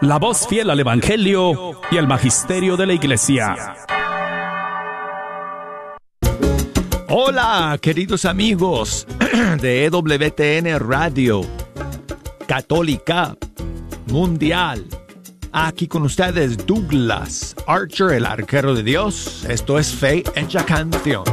la 0.00 0.18
voz 0.18 0.46
fiel 0.46 0.70
al 0.70 0.80
Evangelio 0.80 1.80
y 1.90 1.98
al 1.98 2.06
Magisterio 2.06 2.76
de 2.76 2.86
la 2.86 2.92
Iglesia. 2.94 3.76
Hola, 7.08 7.78
queridos 7.80 8.24
amigos 8.24 9.06
de 9.60 9.84
EWTN 9.86 10.78
Radio, 10.80 11.42
Católica, 12.46 13.36
Mundial. 14.08 14.84
Aquí 15.52 15.86
con 15.86 16.02
ustedes 16.02 16.66
Douglas 16.66 17.56
Archer, 17.66 18.12
el 18.12 18.26
arquero 18.26 18.74
de 18.74 18.82
Dios. 18.82 19.46
Esto 19.48 19.78
es 19.78 19.94
Fe 19.94 20.22
Hecha 20.34 20.66
Canción. 20.66 21.24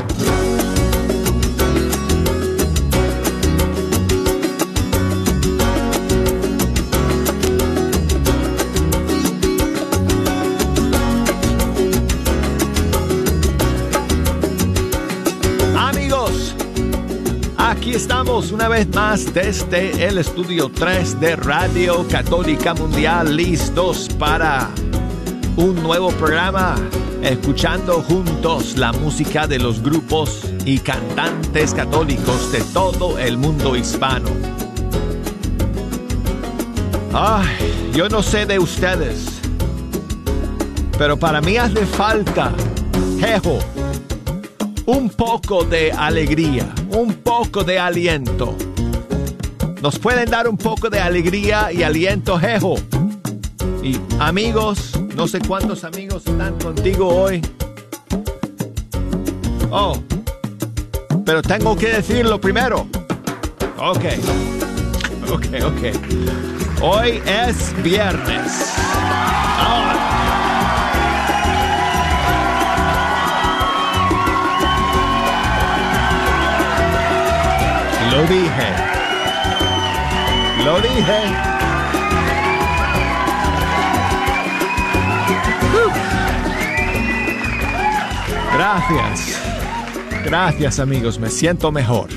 Una 18.34 18.68
vez 18.68 18.88
más 18.96 19.32
desde 19.32 20.08
el 20.08 20.18
estudio 20.18 20.68
3 20.74 21.20
de 21.20 21.36
Radio 21.36 22.04
Católica 22.08 22.74
Mundial, 22.74 23.38
listos 23.38 24.10
para 24.18 24.72
un 25.56 25.76
nuevo 25.84 26.10
programa, 26.14 26.74
escuchando 27.22 28.02
juntos 28.02 28.76
la 28.76 28.92
música 28.92 29.46
de 29.46 29.60
los 29.60 29.84
grupos 29.84 30.50
y 30.66 30.80
cantantes 30.80 31.76
católicos 31.76 32.52
de 32.52 32.62
todo 32.74 33.20
el 33.20 33.38
mundo 33.38 33.76
hispano. 33.76 34.30
Ay, 37.14 37.92
yo 37.94 38.10
no 38.10 38.24
sé 38.24 38.48
de 38.48 38.58
ustedes, 38.58 39.28
pero 40.98 41.18
para 41.18 41.40
mí 41.40 41.58
hace 41.58 41.86
falta, 41.86 42.52
jejo, 43.20 43.60
un 44.88 45.08
poco 45.12 45.64
de 45.64 45.92
alegría, 45.92 46.66
un 46.94 47.14
poco 47.16 47.64
de 47.64 47.80
aliento. 47.80 48.56
Nos 49.82 50.00
pueden 50.00 50.30
dar 50.30 50.48
un 50.48 50.58
poco 50.58 50.90
de 50.90 51.00
alegría 51.00 51.72
y 51.72 51.84
aliento, 51.84 52.38
jejo. 52.40 52.76
Y 53.84 54.00
amigos, 54.20 54.92
no 55.16 55.28
sé 55.28 55.40
cuántos 55.42 55.84
amigos 55.84 56.26
están 56.26 56.58
contigo 56.60 57.08
hoy. 57.08 57.42
Oh, 59.72 60.02
pero 61.26 61.42
tengo 61.42 61.76
que 61.76 61.90
decirlo 61.90 62.40
primero. 62.40 62.88
Ok, 63.78 64.06
ok, 65.32 65.46
ok. 65.66 66.82
Hoy 66.82 67.22
es 67.26 67.74
viernes. 67.84 68.74
Lo 78.14 78.22
dije. 78.28 78.68
Lo 80.64 80.80
dije. 80.82 81.20
Gracias. 88.54 89.42
Gracias 90.24 90.80
amigos, 90.80 91.18
me 91.18 91.32
siento 91.32 91.72
mejor. 91.72 92.10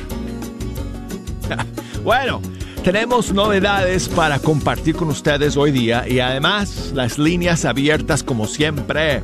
bueno, 2.05 2.42
tenemos 2.84 3.33
novedades 3.33 4.10
para 4.10 4.38
compartir 4.38 4.97
con 4.97 5.08
ustedes 5.08 5.56
hoy 5.56 5.70
día 5.70 6.06
y 6.06 6.20
además 6.20 6.92
las 6.94 7.19
líneas 7.19 7.64
abiertas 7.64 8.22
como 8.22 8.47
siempre, 8.47 9.22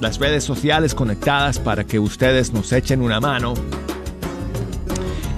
las 0.00 0.18
redes 0.18 0.42
sociales 0.42 0.94
conectadas 0.94 1.58
para 1.58 1.84
que 1.84 1.98
ustedes 1.98 2.54
nos 2.54 2.72
echen 2.72 3.02
una 3.02 3.20
mano 3.20 3.52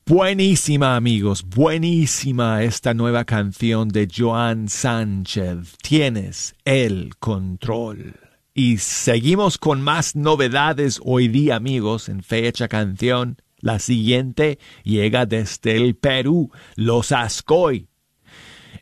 Buenísima 0.08 0.94
amigos, 0.94 1.44
buenísima 1.44 2.62
esta 2.62 2.94
nueva 2.94 3.24
canción 3.24 3.88
de 3.88 4.06
Joan 4.06 4.68
Sánchez. 4.68 5.76
Tienes 5.82 6.54
el 6.64 7.16
control. 7.18 8.14
Y 8.54 8.78
seguimos 8.78 9.58
con 9.58 9.82
más 9.82 10.14
novedades 10.14 11.00
hoy 11.04 11.26
día 11.28 11.56
amigos 11.56 12.08
en 12.08 12.22
Fecha 12.22 12.68
Canción. 12.68 13.36
La 13.58 13.78
siguiente 13.78 14.60
llega 14.84 15.26
desde 15.26 15.76
el 15.76 15.96
Perú, 15.96 16.52
Los 16.76 17.10
Ascoy. 17.10 17.88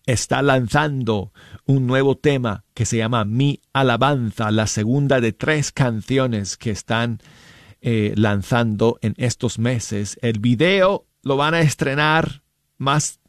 Está 0.07 0.43
lanzando 0.43 1.33
un 1.67 1.87
nuevo 1.87 2.17
tema 2.17 2.65
que 2.75 2.85
se 2.85 2.99
llama 2.99 3.25
Mi 3.25 3.61
Alabanza, 3.73 4.51
la 4.51 4.67
segunda 4.67 5.21
de 5.21 5.33
tres 5.33 5.73
canciones 5.73 6.57
que 6.57 6.71
están 6.71 7.21
eh, 7.81 8.13
lanzando 8.17 8.99
en 9.03 9.15
estos 9.17 9.59
meses. 9.59 10.19
El 10.23 10.41
video 10.41 11.07
lo 11.23 11.37
van 11.37 11.55
a 11.55 11.61
estrenar 11.61 12.43
más 12.77 13.21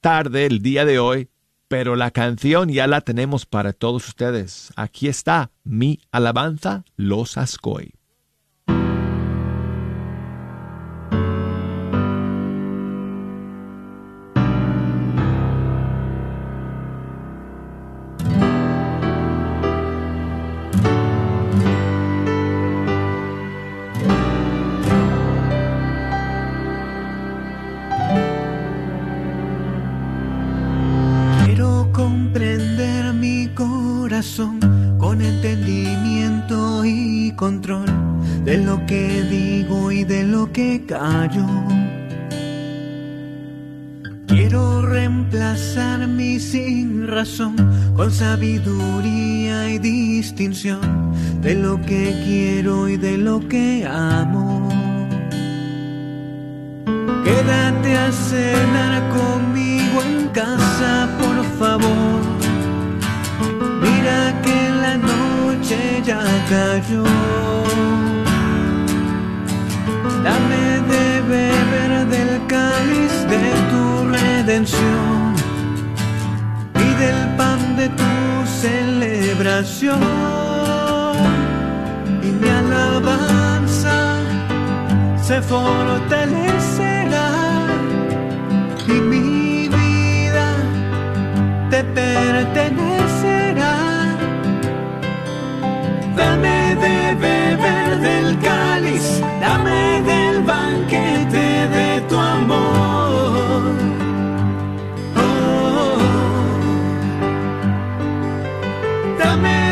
tarde, 0.00 0.46
el 0.46 0.60
día 0.60 0.84
de 0.84 0.98
hoy, 0.98 1.28
pero 1.68 1.96
la 1.96 2.10
canción 2.10 2.68
ya 2.68 2.86
la 2.86 3.00
tenemos 3.00 3.46
para 3.46 3.72
todos 3.72 4.08
ustedes. 4.08 4.72
Aquí 4.76 5.08
está 5.08 5.50
mi 5.62 6.00
alabanza, 6.10 6.84
los 6.96 7.38
Ascoy. 7.38 7.94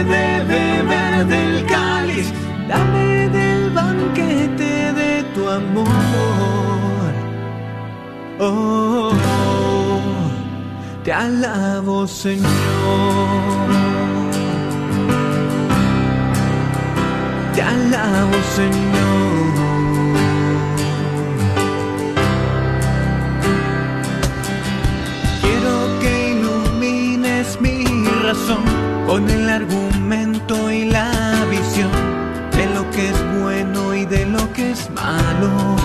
De 0.05 1.25
del 1.25 1.67
cáliz, 1.67 2.33
dame 2.69 3.29
del 3.29 3.71
banquete 3.71 4.93
de 4.93 5.23
tu 5.35 5.49
amor. 5.49 5.89
Oh, 8.39 9.13
te 11.05 11.13
alabo, 11.13 12.07
Señor. 12.07 13.53
te 17.55 17.63
alabo 17.63 18.37
Señor. 18.57 19.53
Quiero 25.43 26.01
que 26.01 26.31
ilumines 26.31 27.61
mi 27.61 27.85
razón 28.23 28.82
con 29.07 29.29
el 29.29 29.49
argumento 29.49 30.71
y 30.71 30.85
la 30.85 31.11
visión 31.51 31.91
de 32.53 32.67
lo 32.75 32.89
que 32.91 33.09
es 33.09 33.41
bueno 33.41 33.95
y 33.95 34.05
de 34.05 34.27
lo 34.27 34.53
que 34.53 34.71
es 34.71 34.91
malo. 34.91 35.77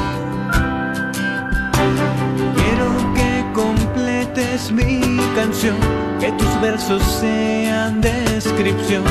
Quiero 2.57 3.13
que 3.15 3.45
completes 3.53 4.71
mi 4.71 5.01
canción, 5.35 5.77
que 6.19 6.31
tus 6.33 6.61
versos 6.61 7.01
sean 7.03 8.01
descripción 8.01 9.03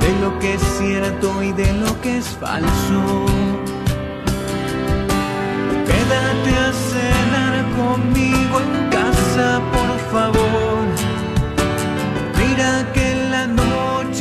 de 0.00 0.10
lo 0.20 0.38
que 0.38 0.54
es 0.54 0.62
cierto 0.78 1.42
y 1.42 1.52
de 1.52 1.72
lo 1.74 2.00
que 2.00 2.18
es 2.18 2.26
falso. 2.40 3.26
Quédate 5.88 6.50
a 6.66 6.72
cenar 6.90 7.54
conmigo 7.76 8.60
en 8.60 8.90
casa, 8.90 9.60
por 9.72 9.98
favor. 10.12 10.71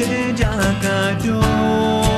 Noche 0.01 0.33
ya 0.43 2.10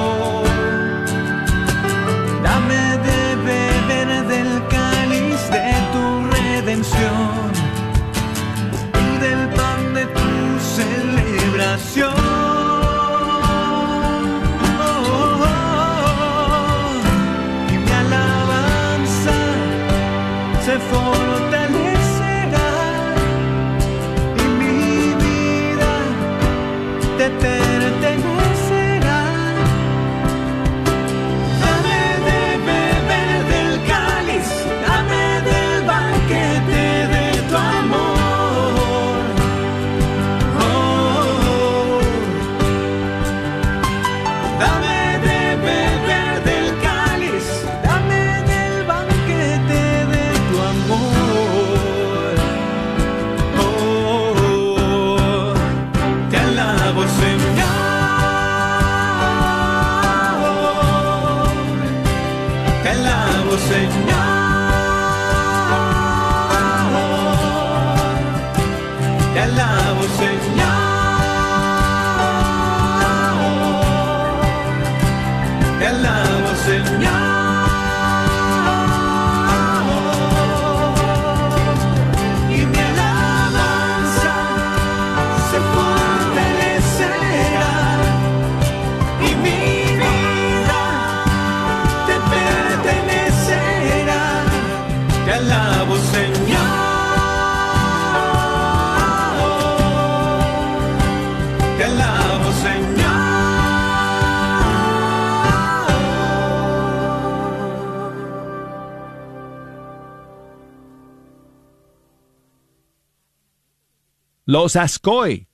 Los 114.64 114.78
Ascoy. 114.78 115.50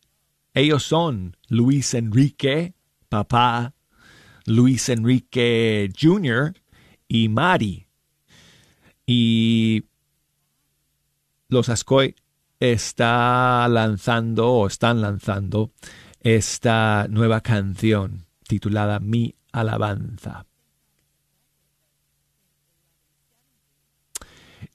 Ellos 0.53 0.83
son 0.83 1.35
Luis 1.47 1.95
Enrique, 1.95 2.75
papá, 3.09 3.73
Luis 4.45 4.87
Enrique 4.87 5.89
Jr. 5.99 6.53
y 7.07 7.27
Mari. 7.27 7.87
Y 9.07 9.85
los 11.47 11.69
Ascoy 11.69 12.13
está 12.59 13.67
lanzando 13.67 14.47
o 14.47 14.67
están 14.67 15.01
lanzando 15.01 15.71
esta 16.19 17.07
nueva 17.09 17.41
canción 17.41 18.27
titulada 18.47 18.99
Mi 18.99 19.33
Alabanza. 19.51 20.48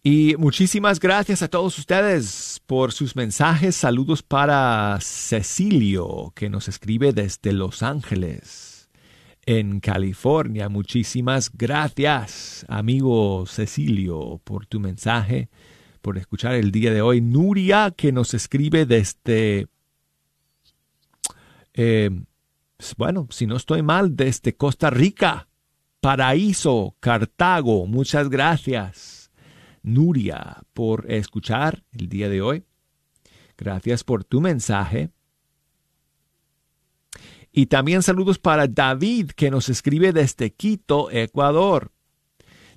Y 0.06 0.37
muchísimas 0.37 1.00
gracias 1.00 1.40
a 1.40 1.49
todos 1.49 1.78
ustedes 1.78 2.61
por 2.66 2.92
sus 2.92 3.16
mensajes. 3.16 3.75
Saludos 3.75 4.23
para 4.23 4.99
Cecilio, 5.00 6.30
que 6.37 6.50
nos 6.50 6.68
escribe 6.68 7.14
desde 7.14 7.54
Los 7.54 7.82
Ángeles, 7.82 8.90
en 9.46 9.80
California. 9.80 10.68
Muchísimas 10.68 11.50
gracias, 11.50 12.66
amigo 12.68 13.46
Cecilio, 13.46 14.42
por 14.44 14.66
tu 14.66 14.78
mensaje, 14.78 15.49
por 16.02 16.18
escuchar 16.18 16.54
el 16.54 16.70
día 16.70 16.92
de 16.92 17.00
hoy. 17.00 17.23
Nuria, 17.23 17.90
que 17.90 18.12
nos 18.12 18.34
escribe 18.34 18.84
desde, 18.84 19.68
eh, 21.73 22.11
bueno, 22.99 23.26
si 23.30 23.46
no 23.46 23.56
estoy 23.56 23.80
mal, 23.80 24.14
desde 24.14 24.54
Costa 24.54 24.90
Rica, 24.90 25.49
Paraíso, 26.02 26.94
Cartago. 27.00 27.87
Muchas 27.87 28.28
gracias. 28.28 29.13
Nuria, 29.84 30.62
por 30.72 31.10
escuchar 31.12 31.84
el 31.92 32.08
día 32.08 32.28
de 32.28 32.42
hoy. 32.42 32.64
Gracias 33.56 34.02
por 34.02 34.24
tu 34.24 34.40
mensaje. 34.40 35.10
Y 37.52 37.66
también 37.66 38.02
saludos 38.02 38.38
para 38.38 38.66
David, 38.66 39.30
que 39.36 39.50
nos 39.50 39.68
escribe 39.68 40.12
desde 40.12 40.52
Quito, 40.54 41.10
Ecuador. 41.12 41.92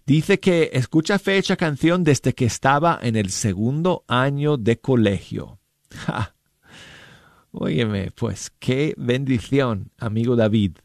Dice 0.05 0.39
que 0.39 0.69
escucha 0.73 1.17
fecha 1.17 1.55
canción 1.55 2.03
desde 2.03 2.33
que 2.33 2.45
estaba 2.45 2.99
en 3.01 3.15
el 3.15 3.31
segundo 3.31 4.03
año 4.07 4.57
de 4.57 4.79
colegio. 4.79 5.59
Óyeme, 7.51 8.11
pues 8.11 8.51
qué 8.59 8.93
bendición, 8.97 9.91
amigo 9.97 10.35
David 10.35 10.77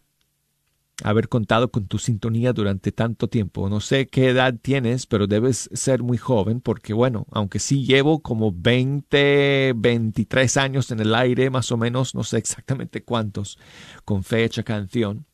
haber 1.03 1.29
contado 1.29 1.71
con 1.71 1.87
tu 1.87 1.99
sintonía 1.99 2.53
durante 2.53 2.93
tanto 2.93 3.29
tiempo. 3.29 3.69
No 3.69 3.81
sé 3.81 4.09
qué 4.09 4.29
edad 4.29 4.55
tienes, 4.61 5.07
pero 5.07 5.27
debes 5.27 5.71
ser 5.73 6.03
muy 6.03 6.19
joven 6.19 6.61
porque, 6.61 6.93
bueno, 6.95 7.27
aunque 7.31 7.59
sí 7.59 7.85
llevo 7.85 8.23
como 8.23 8.53
20, 8.53 9.73
23 9.77 10.57
años 10.57 10.91
en 10.91 11.01
el 11.01 11.15
aire, 11.15 11.51
más 11.51 11.73
o 11.73 11.77
menos, 11.77 12.15
no 12.15 12.25
sé 12.25 12.39
exactamente 12.39 13.03
cuántos, 13.05 13.59
con 14.05 14.25
fecha, 14.25 14.63
canción. 14.63 15.27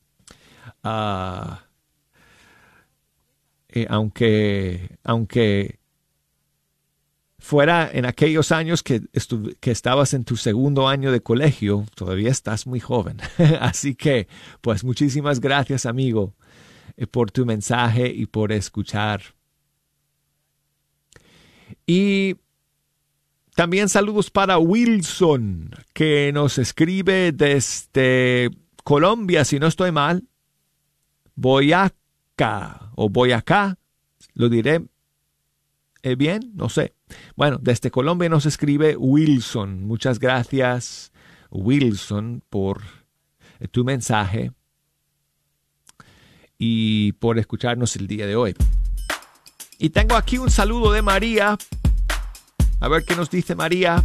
Ah, 0.83 1.65
eh, 3.69 3.87
aunque, 3.91 4.99
aunque 5.05 5.77
fuera 7.49 7.88
en 7.90 8.05
aquellos 8.05 8.52
años 8.52 8.83
que, 8.83 9.00
que 9.59 9.71
estabas 9.71 10.12
en 10.12 10.25
tu 10.25 10.37
segundo 10.37 10.87
año 10.87 11.11
de 11.11 11.23
colegio, 11.23 11.87
todavía 11.95 12.31
estás 12.31 12.67
muy 12.67 12.78
joven. 12.78 13.23
Así 13.61 13.95
que, 13.95 14.28
pues 14.61 14.85
muchísimas 14.85 15.40
gracias 15.40 15.87
amigo 15.87 16.35
eh, 16.99 17.07
por 17.07 17.31
tu 17.31 17.47
mensaje 17.47 18.07
y 18.07 18.26
por 18.26 18.52
escuchar. 18.52 19.23
Y 21.87 22.37
también 23.55 23.88
saludos 23.88 24.31
para 24.31 24.59
Wilson, 24.59 25.71
que 25.95 26.31
nos 26.35 26.59
escribe 26.59 27.33
desde 27.33 28.50
Colombia, 28.85 29.47
si 29.47 29.59
no 29.59 29.69
estoy 29.69 29.90
mal. 29.90 30.23
Boyacá 31.35 32.90
o 32.95 33.09
Boyacá, 33.09 33.78
lo 34.35 34.50
diré 34.50 34.83
eh, 36.02 36.14
bien, 36.14 36.52
no 36.55 36.69
sé. 36.69 36.98
Bueno, 37.37 37.59
desde 37.61 37.91
Colombia 37.91 38.29
nos 38.29 38.47
escribe 38.47 38.97
Wilson. 38.97 39.85
Muchas 39.85 40.19
gracias, 40.19 41.12
Wilson, 41.50 42.43
por 42.49 42.83
eh, 43.61 43.69
tu 43.69 43.85
mensaje 43.85 44.53
y 46.59 47.12
por 47.12 47.38
escucharnos 47.38 47.97
el 47.97 48.07
día 48.07 48.27
de 48.27 48.37
hoy. 48.37 48.55
Y 49.79 49.91
tengo 49.91 50.17
aquí 50.17 50.38
un 50.38 50.50
saludo 50.50 50.93
de 50.93 51.03
María. 51.03 51.57
A 52.81 52.88
ver 52.88 53.05
qué 53.05 53.15
nos 53.15 53.31
dice 53.31 53.55
María. 53.55 54.05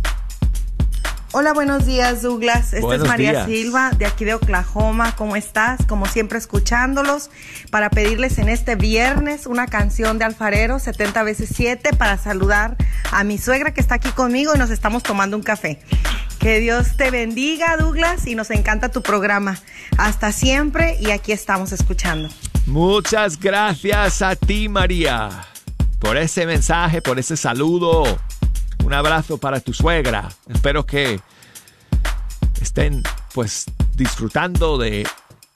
Hola, 1.35 1.51
buenos 1.51 1.87
días, 1.87 2.21
Douglas. 2.21 2.73
Esta 2.73 2.93
es 2.93 3.03
María 3.05 3.47
Silva 3.47 3.89
de 3.97 4.05
aquí 4.05 4.23
de 4.23 4.35
Oklahoma. 4.35 5.15
¿Cómo 5.15 5.35
estás? 5.35 5.83
Como 5.87 6.05
siempre, 6.05 6.37
escuchándolos 6.37 7.31
para 7.71 7.89
pedirles 7.89 8.37
en 8.37 8.49
este 8.49 8.75
viernes 8.75 9.47
una 9.47 9.65
canción 9.65 10.19
de 10.19 10.25
Alfarero 10.25 10.77
70 10.77 11.23
veces 11.23 11.49
7 11.55 11.95
para 11.97 12.19
saludar 12.19 12.77
a 13.11 13.23
mi 13.23 13.39
suegra 13.39 13.73
que 13.73 13.81
está 13.81 13.95
aquí 13.95 14.09
conmigo 14.09 14.53
y 14.53 14.59
nos 14.59 14.69
estamos 14.69 15.01
tomando 15.01 15.35
un 15.35 15.41
café. 15.41 15.79
Que 16.37 16.59
Dios 16.59 16.97
te 16.97 17.09
bendiga, 17.09 17.77
Douglas, 17.77 18.27
y 18.27 18.35
nos 18.35 18.51
encanta 18.51 18.89
tu 18.89 19.01
programa. 19.01 19.57
Hasta 19.97 20.31
siempre 20.31 20.97
y 20.99 21.09
aquí 21.09 21.31
estamos 21.31 21.71
escuchando. 21.71 22.29
Muchas 22.67 23.39
gracias 23.39 24.21
a 24.21 24.35
ti, 24.35 24.69
María, 24.69 25.31
por 25.97 26.15
ese 26.15 26.45
mensaje, 26.45 27.01
por 27.01 27.17
ese 27.17 27.35
saludo. 27.37 28.03
Un 28.83 28.93
abrazo 28.93 29.37
para 29.37 29.59
tu 29.59 29.73
suegra. 29.73 30.29
Espero 30.47 30.85
que 30.85 31.19
estén 32.61 33.03
pues 33.33 33.65
disfrutando 33.95 34.77
de 34.77 35.07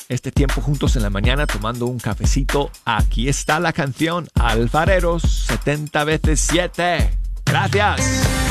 este 0.09 0.31
tiempo 0.31 0.61
juntos 0.61 0.95
en 0.95 1.03
la 1.03 1.09
mañana 1.09 1.45
tomando 1.45 1.85
un 1.85 1.99
cafecito. 1.99 2.71
Aquí 2.85 3.27
está 3.27 3.59
la 3.59 3.73
canción 3.73 4.27
Alfareros 4.35 5.23
70 5.23 6.03
veces 6.05 6.39
7. 6.49 7.17
Gracias. 7.45 8.46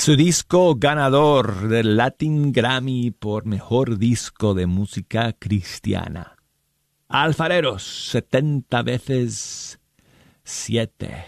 Su 0.00 0.16
disco 0.16 0.76
ganador 0.76 1.68
del 1.68 1.98
Latin 1.98 2.52
Grammy 2.52 3.10
por 3.10 3.44
mejor 3.44 3.98
disco 3.98 4.54
de 4.54 4.64
música 4.66 5.34
cristiana. 5.34 6.36
Alfareros, 7.06 8.08
70 8.10 8.82
veces 8.82 9.78
7. 10.42 11.24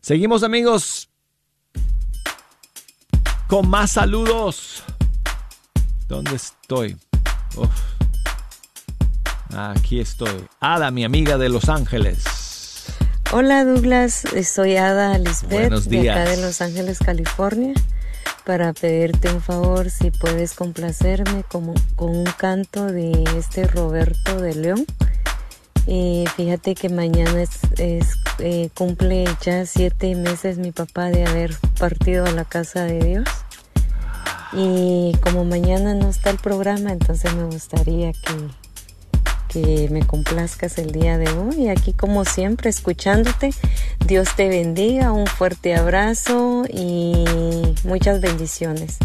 Seguimos 0.00 0.42
amigos 0.42 1.08
con 3.46 3.68
más 3.68 3.92
saludos. 3.92 4.82
¿Dónde 6.08 6.34
estoy? 6.34 6.96
Aquí 9.56 10.00
estoy. 10.00 10.44
Ada, 10.58 10.90
mi 10.90 11.04
amiga 11.04 11.38
de 11.38 11.50
Los 11.50 11.68
Ángeles. 11.68 12.43
Hola 13.36 13.64
Douglas, 13.64 14.22
soy 14.44 14.76
Ada 14.76 15.18
Lisbeth 15.18 15.72
de 15.86 16.08
acá 16.08 16.24
de 16.24 16.36
Los 16.36 16.60
Ángeles, 16.60 17.00
California, 17.00 17.74
para 18.46 18.72
pedirte 18.72 19.28
un 19.28 19.40
favor 19.40 19.90
si 19.90 20.12
puedes 20.12 20.54
complacerme 20.54 21.42
con, 21.42 21.74
con 21.96 22.16
un 22.16 22.26
canto 22.26 22.86
de 22.86 23.24
este 23.36 23.66
Roberto 23.66 24.40
de 24.40 24.54
León. 24.54 24.86
Eh, 25.88 26.26
fíjate 26.36 26.76
que 26.76 26.88
mañana 26.90 27.42
es, 27.42 27.58
eh, 28.38 28.70
cumple 28.72 29.24
ya 29.44 29.66
siete 29.66 30.14
meses 30.14 30.58
mi 30.58 30.70
papá 30.70 31.06
de 31.06 31.26
haber 31.26 31.56
partido 31.80 32.26
a 32.26 32.30
la 32.30 32.44
casa 32.44 32.84
de 32.84 33.00
Dios. 33.00 33.28
Y 34.52 35.18
como 35.24 35.44
mañana 35.44 35.94
no 35.94 36.08
está 36.08 36.30
el 36.30 36.38
programa, 36.38 36.92
entonces 36.92 37.34
me 37.34 37.46
gustaría 37.46 38.12
que 38.12 38.63
que 39.54 39.88
me 39.88 40.04
complazcas 40.04 40.78
el 40.78 40.90
día 40.90 41.16
de 41.16 41.30
hoy. 41.30 41.68
Aquí 41.68 41.92
como 41.92 42.24
siempre, 42.24 42.70
escuchándote. 42.70 43.50
Dios 44.04 44.34
te 44.34 44.48
bendiga, 44.48 45.12
un 45.12 45.28
fuerte 45.28 45.76
abrazo 45.76 46.64
y 46.68 47.24
muchas 47.84 48.20
bendiciones. 48.20 48.98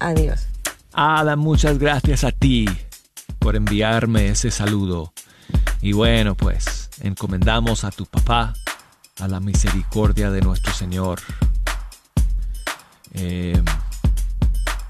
Adiós. 0.00 0.48
Ada, 0.92 1.36
muchas 1.36 1.78
gracias 1.78 2.24
a 2.24 2.32
ti 2.32 2.66
por 3.38 3.54
enviarme 3.54 4.28
ese 4.28 4.50
saludo. 4.50 5.12
Y 5.80 5.92
bueno, 5.92 6.34
pues 6.34 6.90
encomendamos 7.00 7.84
a 7.84 7.92
tu 7.92 8.04
papá 8.04 8.54
a 9.20 9.28
la 9.28 9.38
misericordia 9.38 10.32
de 10.32 10.40
nuestro 10.40 10.72
Señor. 10.72 11.20
Eh, 13.12 13.62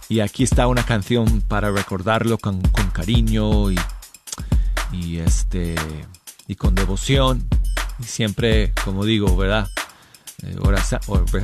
y 0.08 0.20
aquí 0.20 0.44
está 0.44 0.66
una 0.66 0.86
canción 0.86 1.42
para 1.42 1.70
recordarlo 1.70 2.38
con, 2.38 2.62
con 2.62 2.88
cariño 2.88 3.70
y 3.70 3.76
y 4.94 5.18
este 5.18 5.74
y 6.46 6.54
con 6.54 6.74
devoción. 6.74 7.46
Y 7.98 8.04
siempre 8.04 8.72
como 8.84 9.04
digo 9.04 9.36
verdad 9.36 9.68
eh, 10.42 10.56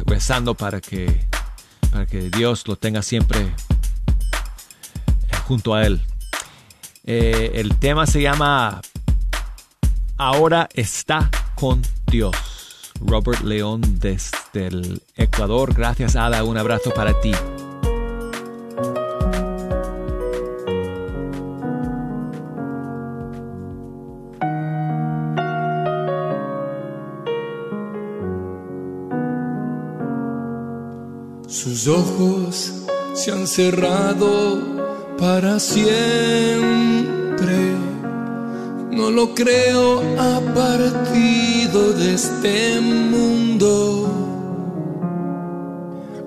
rezando 0.06 0.54
para 0.54 0.80
que 0.80 1.26
para 1.90 2.06
que 2.06 2.30
Dios 2.30 2.66
lo 2.68 2.76
tenga 2.76 3.02
siempre 3.02 3.40
eh, 3.40 3.52
junto 5.46 5.74
a 5.74 5.84
él. 5.86 6.00
Eh, 7.04 7.52
el 7.54 7.76
tema 7.76 8.06
se 8.06 8.22
llama 8.22 8.80
ahora 10.16 10.68
está 10.74 11.30
con 11.54 11.82
Dios. 12.06 12.36
Robert 13.00 13.40
León 13.42 13.80
desde 13.98 14.66
el 14.66 15.02
Ecuador. 15.16 15.72
Gracias 15.74 16.16
Ada. 16.16 16.44
Un 16.44 16.58
abrazo 16.58 16.92
para 16.92 17.18
ti 17.20 17.32
Sus 31.80 31.96
ojos 31.96 32.72
se 33.14 33.32
han 33.32 33.46
cerrado 33.46 34.60
para 35.16 35.58
siempre. 35.58 35.88
No 38.90 39.10
lo 39.10 39.34
creo, 39.34 40.02
ha 40.18 40.40
partido 40.54 41.94
de 41.94 42.12
este 42.16 42.82
mundo. 42.82 44.10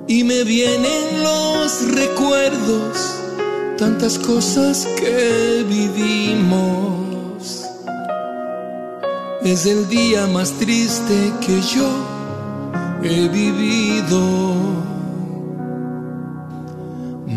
Y 0.07 0.23
me 0.23 0.43
vienen 0.43 1.21
los 1.21 1.87
recuerdos, 1.87 3.13
tantas 3.77 4.17
cosas 4.17 4.87
que 4.99 5.63
vivimos. 5.69 7.63
Es 9.43 9.67
el 9.67 9.87
día 9.87 10.25
más 10.25 10.51
triste 10.53 11.31
que 11.45 11.61
yo 11.61 11.91
he 13.03 13.27
vivido. 13.27 14.92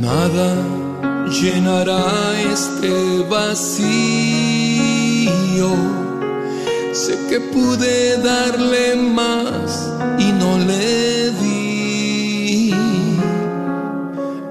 Nada 0.00 0.54
llenará 1.30 2.04
este 2.52 3.24
vacío. 3.28 3.86
Sé 6.92 7.18
que 7.28 7.40
pude 7.40 8.18
darle 8.18 8.96
más 8.96 9.90
y 10.18 10.32
no 10.32 10.58
le 10.58 11.30
di. 11.42 12.74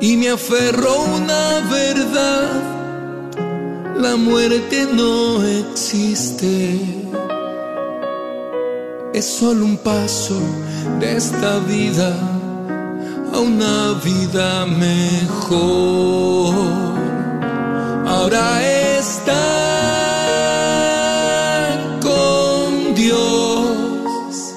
Y 0.01 0.17
me 0.17 0.29
aferró 0.29 1.03
una 1.03 1.61
verdad. 1.69 2.61
La 3.97 4.15
muerte 4.15 4.87
no 4.91 5.43
existe. 5.43 6.79
Es 9.13 9.25
solo 9.25 9.63
un 9.65 9.77
paso 9.77 10.39
de 10.99 11.17
esta 11.17 11.59
vida 11.59 12.34
una 13.39 13.93
vida 14.03 14.65
mejor. 14.65 16.55
Ahora 18.07 18.65
está 18.97 19.43
con 22.01 22.95
Dios, 22.95 24.53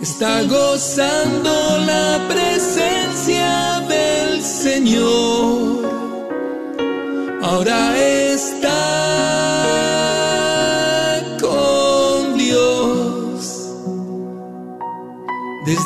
está 0.00 0.42
gozando 0.44 1.78
la 1.86 2.20
presencia 2.28 3.82
del 3.88 4.42
Señor. 4.42 5.84
Ahora 7.42 7.98
está 7.98 8.94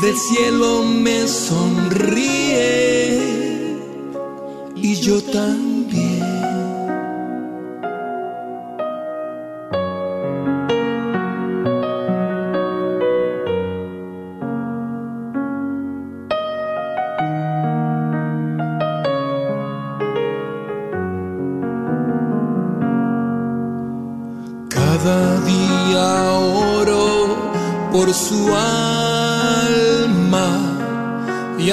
Desde 0.01 0.11
el 0.11 0.17
cielo 0.17 0.85
me 0.85 1.27
sonríe 1.27 2.69
y 4.77 4.95
yo 4.95 5.21
también. 5.21 5.78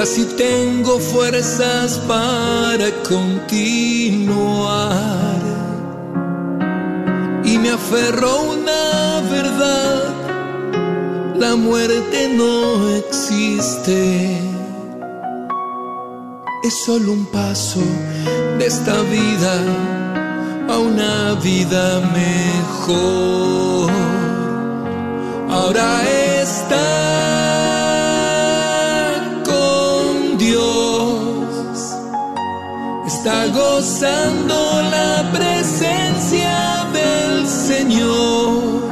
Así 0.06 0.24
tengo 0.38 1.00
fuerzas 1.00 2.00
para 2.08 2.92
continuar. 3.10 4.36
Y 7.44 7.58
me 7.58 7.72
aferro 7.72 8.44
una 8.54 9.22
verdad, 9.32 10.14
la 11.40 11.56
muerte 11.56 12.30
no 12.38 12.88
existe. 12.90 14.38
Es 16.64 16.76
solo 16.86 17.12
un 17.12 17.26
paso 17.26 17.82
de 18.60 18.66
esta 18.68 19.02
vida 19.02 19.56
a 20.70 20.78
una 20.78 21.34
vida 21.42 22.02
mejor. 22.22 23.92
Ahora 25.50 26.04
está 26.44 27.65
está 33.26 33.48
gozando 33.48 34.56
la 34.92 35.32
presencia 35.34 36.86
del 36.94 37.48
Señor. 37.48 38.84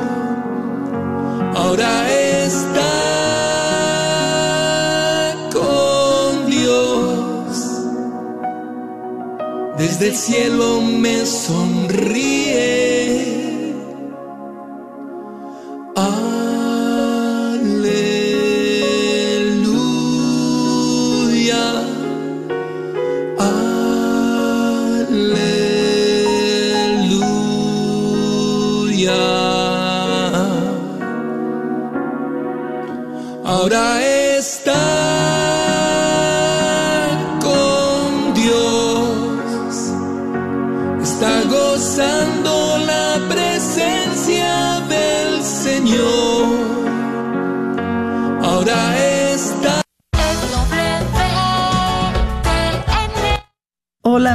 Ahora 1.53 2.09
está 2.09 2.95
con 5.53 6.47
Dios. 6.47 7.83
Desde 9.77 10.07
el 10.07 10.15
cielo 10.15 10.81
me 10.81 11.27
sonríe. 11.27 12.32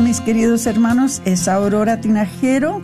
Mis 0.01 0.21
queridos 0.21 0.67
hermanos, 0.67 1.21
es 1.25 1.49
Aurora 1.49 2.01
Tinajero 2.01 2.81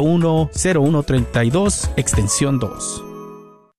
0132 0.00 1.90
extensión 1.96 2.58
2. 2.58 3.09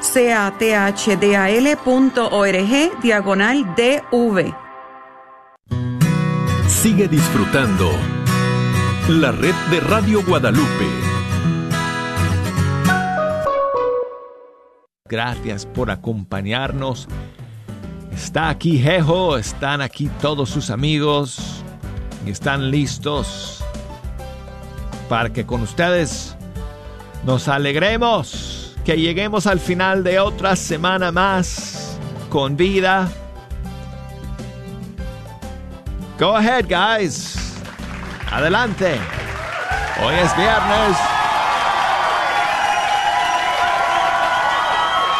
cathdal.org 0.00 1.82
diagonal 3.02 3.74
DV. 3.74 4.54
Sigue 6.66 7.08
disfrutando 7.08 7.90
la 9.08 9.32
red 9.32 9.54
de 9.70 9.80
Radio 9.80 10.24
Guadalupe. 10.24 10.86
Gracias 15.08 15.66
por 15.66 15.90
acompañarnos. 15.90 17.08
Está 18.12 18.50
aquí 18.50 18.78
Jejo, 18.78 19.38
están 19.38 19.80
aquí 19.80 20.10
todos 20.20 20.50
sus 20.50 20.70
amigos 20.70 21.62
y 22.26 22.30
están 22.30 22.70
listos 22.70 23.64
para 25.08 25.32
que 25.32 25.46
con 25.46 25.62
ustedes 25.62 26.36
nos 27.24 27.48
alegremos 27.48 28.57
que 28.88 28.96
lleguemos 28.96 29.46
al 29.46 29.60
final 29.60 30.02
de 30.02 30.18
otra 30.18 30.56
semana 30.56 31.12
más 31.12 31.98
con 32.30 32.56
vida. 32.56 33.06
Go 36.18 36.34
ahead, 36.34 36.64
guys. 36.66 37.36
Adelante. 38.32 38.98
Hoy 40.02 40.14
es 40.14 40.34
viernes. 40.38 40.96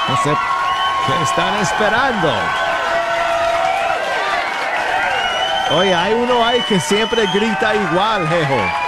No 0.08 0.16
sé 0.16 0.34
qué 1.06 1.22
están 1.24 1.54
esperando. 1.60 2.32
Oye, 5.72 5.94
hay 5.94 6.14
uno 6.14 6.42
ahí 6.42 6.62
que 6.62 6.80
siempre 6.80 7.26
grita 7.34 7.74
igual, 7.74 8.26
jejo. 8.28 8.87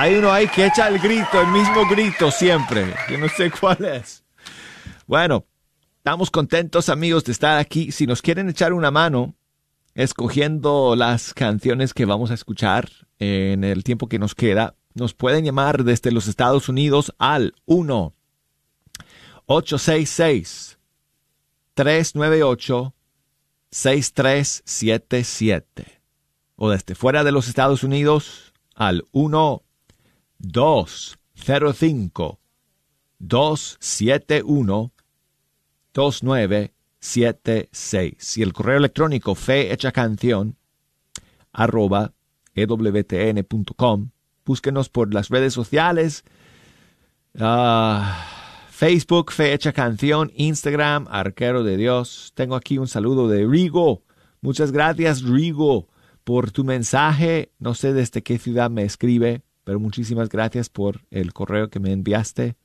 Hay 0.00 0.14
uno 0.14 0.30
ahí 0.30 0.46
que 0.46 0.64
echa 0.64 0.86
el 0.86 1.00
grito, 1.00 1.40
el 1.40 1.48
mismo 1.48 1.84
grito 1.88 2.30
siempre. 2.30 2.94
Yo 3.10 3.18
no 3.18 3.28
sé 3.28 3.50
cuál 3.50 3.84
es. 3.84 4.22
Bueno, 5.08 5.44
estamos 5.96 6.30
contentos 6.30 6.88
amigos 6.88 7.24
de 7.24 7.32
estar 7.32 7.58
aquí. 7.58 7.90
Si 7.90 8.06
nos 8.06 8.22
quieren 8.22 8.48
echar 8.48 8.74
una 8.74 8.92
mano 8.92 9.34
escogiendo 9.94 10.94
las 10.94 11.34
canciones 11.34 11.94
que 11.94 12.04
vamos 12.04 12.30
a 12.30 12.34
escuchar 12.34 12.88
en 13.18 13.64
el 13.64 13.82
tiempo 13.82 14.08
que 14.08 14.20
nos 14.20 14.36
queda, 14.36 14.76
nos 14.94 15.14
pueden 15.14 15.44
llamar 15.44 15.82
desde 15.82 16.12
los 16.12 16.28
Estados 16.28 16.68
Unidos 16.68 17.12
al 17.18 17.56
1 17.66 18.14
866 19.46 20.78
398 21.74 22.94
6377 23.72 26.00
o 26.54 26.70
desde 26.70 26.94
fuera 26.94 27.24
de 27.24 27.32
los 27.32 27.48
Estados 27.48 27.82
Unidos 27.82 28.54
al 28.76 29.04
1 29.10 29.64
205 30.38 32.38
271 33.18 34.92
2976 35.92 38.38
y 38.38 38.42
el 38.42 38.52
correo 38.52 38.76
electrónico 38.76 39.34
fe 39.34 39.72
hecha 39.72 39.90
canción 39.92 40.56
arroba 41.52 42.12
ewtn.com. 42.54 44.10
Búsquenos 44.44 44.88
por 44.88 45.12
las 45.12 45.28
redes 45.28 45.52
sociales. 45.52 46.24
Ah, 47.38 48.26
Facebook, 48.70 49.32
Fecha 49.32 49.72
Canción, 49.72 50.30
Instagram, 50.34 51.06
Arquero 51.10 51.64
de 51.64 51.76
Dios. 51.76 52.32
Tengo 52.34 52.56
aquí 52.56 52.78
un 52.78 52.88
saludo 52.88 53.28
de 53.28 53.46
Rigo. 53.46 54.02
Muchas 54.40 54.72
gracias, 54.72 55.22
Rigo, 55.22 55.88
por 56.24 56.52
tu 56.52 56.64
mensaje. 56.64 57.52
No 57.58 57.74
sé 57.74 57.92
desde 57.92 58.22
qué 58.22 58.38
ciudad 58.38 58.70
me 58.70 58.84
escribe, 58.84 59.42
pero 59.68 59.80
muchísimas 59.80 60.30
gracias 60.30 60.70
por 60.70 61.02
el 61.10 61.34
correo 61.34 61.68
que 61.68 61.78
me 61.78 61.92
enviaste. 61.92 62.56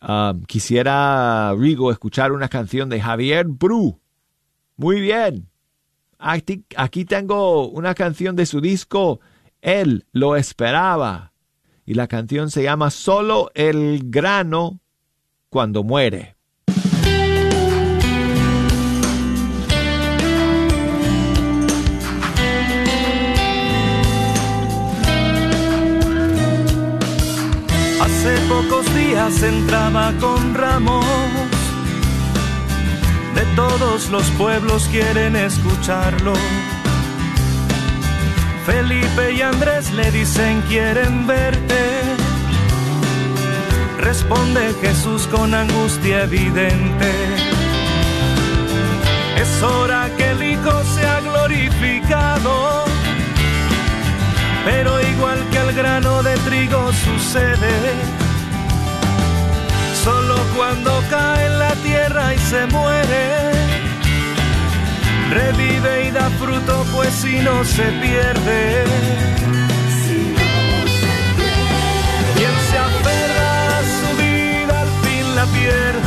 Ah, 0.00 0.34
quisiera, 0.48 1.54
Rigo, 1.56 1.92
escuchar 1.92 2.32
una 2.32 2.48
canción 2.48 2.88
de 2.88 3.00
Javier 3.00 3.46
Bru. 3.46 4.00
Muy 4.76 5.00
bien. 5.00 5.48
Aquí, 6.18 7.04
tengo 7.04 7.68
una 7.68 7.94
canción 7.94 8.34
de 8.34 8.46
su 8.46 8.60
disco, 8.60 9.20
Él 9.60 10.06
lo 10.10 10.34
esperaba. 10.34 11.32
Y 11.84 11.94
la 11.94 12.08
canción 12.08 12.50
se 12.50 12.64
llama 12.64 12.90
Solo 12.90 13.52
el 13.54 14.10
grano 14.10 14.80
cuando 15.50 15.84
muere. 15.84 16.35
Hace 28.26 28.38
pocos 28.48 28.92
días 28.92 29.40
entraba 29.40 30.12
con 30.18 30.52
Ramón 30.52 31.04
de 33.36 33.42
todos 33.54 34.08
los 34.10 34.28
pueblos 34.30 34.88
quieren 34.90 35.36
escucharlo. 35.36 36.32
Felipe 38.66 39.32
y 39.32 39.42
Andrés 39.42 39.92
le 39.92 40.10
dicen 40.10 40.60
quieren 40.62 41.28
verte. 41.28 42.02
Responde 43.98 44.74
Jesús 44.80 45.28
con 45.28 45.54
angustia 45.54 46.24
evidente. 46.24 47.12
Es 49.40 49.62
hora 49.62 50.10
que 50.16 50.30
el 50.30 50.42
Hijo 50.42 50.82
sea 50.96 51.20
glorificado. 51.20 52.95
Pero 54.66 55.00
igual 55.00 55.38
que 55.52 55.58
el 55.58 55.72
grano 55.74 56.24
de 56.24 56.34
trigo 56.38 56.92
sucede. 56.92 57.76
Solo 60.02 60.36
cuando 60.56 60.90
cae 61.08 61.46
en 61.46 61.58
la 61.60 61.72
tierra 61.76 62.34
y 62.34 62.38
se 62.38 62.66
muere, 62.66 63.52
revive 65.30 66.08
y 66.08 66.10
da 66.10 66.28
fruto, 66.40 66.84
pues 66.92 67.12
si 67.14 67.38
no 67.46 67.64
se 67.64 67.84
pierde. 68.02 68.84
Quien 72.36 72.56
se 72.68 72.78
aferra 72.90 73.78
a 73.78 73.82
su 73.98 74.08
vida 74.24 74.80
al 74.80 74.92
fin 75.04 75.26
la 75.36 75.46
pierde, 75.58 76.05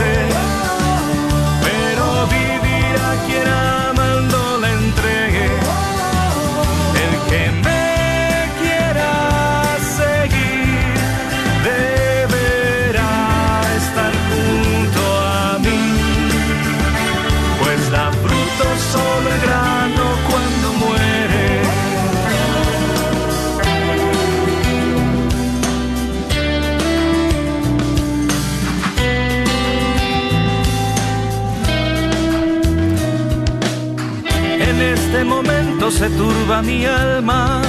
se 35.92 36.10
turba 36.10 36.62
mi 36.62 36.85
alma, 36.85 37.62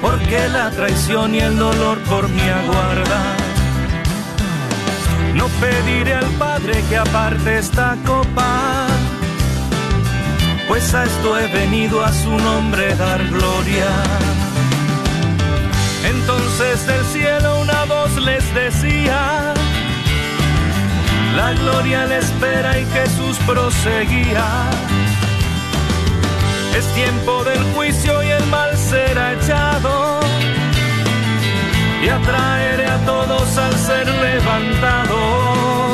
porque 0.00 0.48
la 0.48 0.70
traición 0.70 1.34
y 1.34 1.40
el 1.40 1.56
dolor 1.58 1.98
por 2.02 2.28
mí 2.28 2.42
aguarda. 2.42 3.20
No 5.34 5.46
pediré 5.60 6.14
al 6.14 6.30
Padre 6.38 6.84
que 6.88 6.96
aparte 6.96 7.58
esta 7.58 7.96
copa, 8.06 8.86
pues 10.68 10.94
a 10.94 11.04
esto 11.04 11.38
he 11.38 11.48
venido 11.48 12.04
a 12.04 12.12
su 12.12 12.30
nombre 12.30 12.94
dar 12.94 13.26
gloria. 13.28 13.90
Entonces 16.04 16.86
del 16.86 17.04
cielo 17.06 17.60
una 17.60 17.84
voz 17.86 18.16
les 18.16 18.54
decía, 18.54 19.52
la 21.36 21.52
gloria 21.54 22.06
le 22.06 22.18
espera 22.18 22.78
y 22.78 22.86
Jesús 22.86 23.36
proseguía 23.46 24.70
es 26.78 26.86
tiempo 26.94 27.42
del 27.42 27.60
juicio 27.74 28.22
y 28.22 28.28
el 28.28 28.46
mal 28.46 28.76
será 28.76 29.34
echado. 29.34 30.20
Y 32.04 32.08
atraeré 32.08 32.86
a 32.86 32.98
todos 33.04 33.58
al 33.58 33.74
ser 33.74 34.06
levantado. 34.06 35.87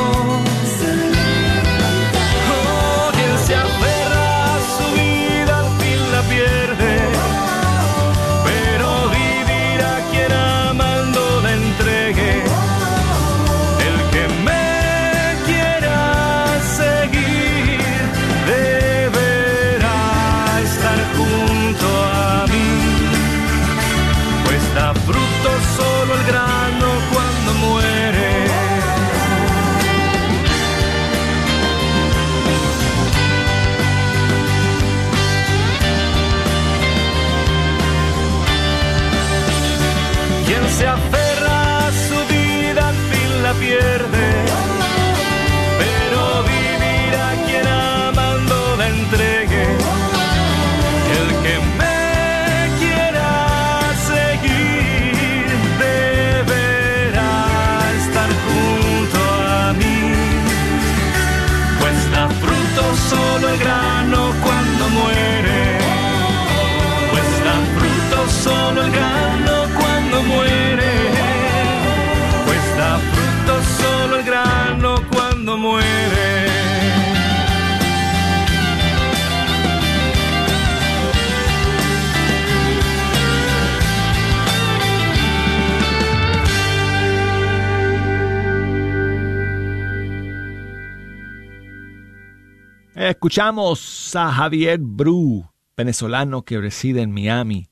Escuchamos 93.35 94.15
a 94.15 94.31
Javier 94.31 94.79
Bru, 94.79 95.45
venezolano 95.75 96.43
que 96.43 96.57
reside 96.57 97.01
en 97.01 97.11
Miami, 97.11 97.67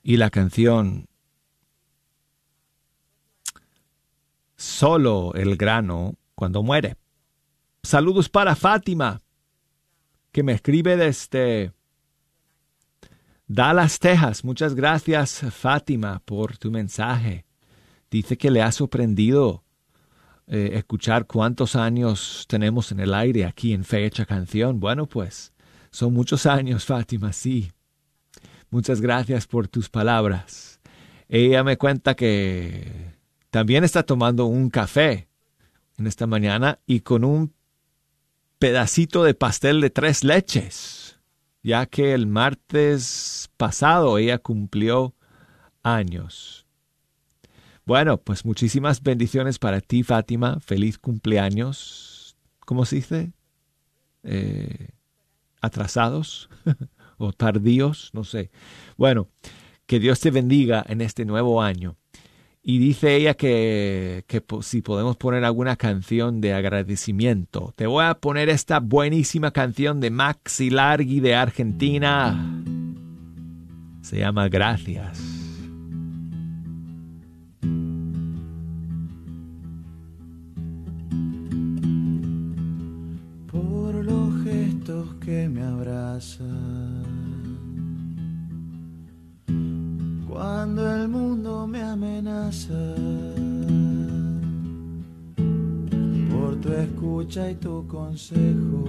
y 0.00 0.16
la 0.16 0.30
canción 0.30 1.08
Solo 4.54 5.34
el 5.34 5.56
grano 5.56 6.14
cuando 6.36 6.62
muere. 6.62 6.94
Saludos 7.82 8.28
para 8.28 8.54
Fátima, 8.54 9.22
que 10.30 10.44
me 10.44 10.52
escribe 10.52 10.96
desde 10.96 11.72
Dallas, 13.48 13.98
Texas. 13.98 14.44
Muchas 14.44 14.76
gracias, 14.76 15.46
Fátima, 15.50 16.22
por 16.24 16.58
tu 16.58 16.70
mensaje. 16.70 17.44
Dice 18.08 18.38
que 18.38 18.52
le 18.52 18.62
ha 18.62 18.70
sorprendido 18.70 19.64
eh, 20.52 20.72
escuchar 20.74 21.28
cuántos 21.28 21.76
años 21.76 22.44
tenemos 22.48 22.90
en 22.90 22.98
el 22.98 23.14
aire 23.14 23.44
aquí 23.44 23.72
en 23.72 23.84
Fecha 23.84 24.26
Canción. 24.26 24.80
Bueno, 24.80 25.06
pues 25.06 25.52
Son 25.92 26.12
muchos 26.12 26.44
años, 26.44 26.84
Fátima, 26.86 27.32
sí. 27.32 27.70
Muchas 28.68 29.00
gracias 29.00 29.46
por 29.46 29.68
tus 29.68 29.88
palabras. 29.88 30.80
Ella 31.28 31.62
me 31.62 31.76
cuenta 31.76 32.16
que 32.16 33.12
también 33.50 33.84
está 33.84 34.02
tomando 34.02 34.46
un 34.46 34.70
café 34.70 35.28
en 35.96 36.08
esta 36.08 36.26
mañana 36.26 36.80
y 36.84 37.00
con 37.00 37.22
un 37.24 37.54
pedacito 38.58 39.22
de 39.22 39.34
pastel 39.34 39.80
de 39.80 39.90
tres 39.90 40.24
leches, 40.24 41.20
ya 41.62 41.86
que 41.86 42.12
el 42.12 42.26
martes 42.26 43.50
pasado 43.56 44.18
ella 44.18 44.38
cumplió 44.38 45.14
años. 45.84 46.59
Bueno, 47.90 48.18
pues 48.18 48.44
muchísimas 48.44 49.02
bendiciones 49.02 49.58
para 49.58 49.80
ti, 49.80 50.04
Fátima. 50.04 50.60
Feliz 50.60 50.96
cumpleaños. 50.96 52.36
¿Cómo 52.60 52.84
se 52.84 52.94
dice? 52.94 53.32
Eh, 54.22 54.90
atrasados 55.60 56.48
o 57.18 57.32
tardíos, 57.32 58.10
no 58.12 58.22
sé. 58.22 58.52
Bueno, 58.96 59.26
que 59.86 59.98
Dios 59.98 60.20
te 60.20 60.30
bendiga 60.30 60.84
en 60.88 61.00
este 61.00 61.24
nuevo 61.24 61.62
año. 61.62 61.96
Y 62.62 62.78
dice 62.78 63.16
ella 63.16 63.34
que, 63.34 64.24
que, 64.28 64.40
si 64.62 64.82
podemos 64.82 65.16
poner 65.16 65.44
alguna 65.44 65.74
canción 65.74 66.40
de 66.40 66.54
agradecimiento. 66.54 67.74
Te 67.74 67.88
voy 67.88 68.04
a 68.04 68.14
poner 68.14 68.50
esta 68.50 68.78
buenísima 68.78 69.50
canción 69.50 69.98
de 69.98 70.10
Maxi 70.10 70.70
Largi 70.70 71.18
de 71.18 71.34
Argentina. 71.34 72.62
Se 74.02 74.20
llama 74.20 74.48
Gracias. 74.48 75.39
Cuando 90.28 90.94
el 90.94 91.08
mundo 91.08 91.66
me 91.66 91.80
amenaza, 91.80 92.94
por 96.30 96.60
tu 96.60 96.72
escucha 96.72 97.50
y 97.50 97.54
tu 97.54 97.86
consejo, 97.86 98.84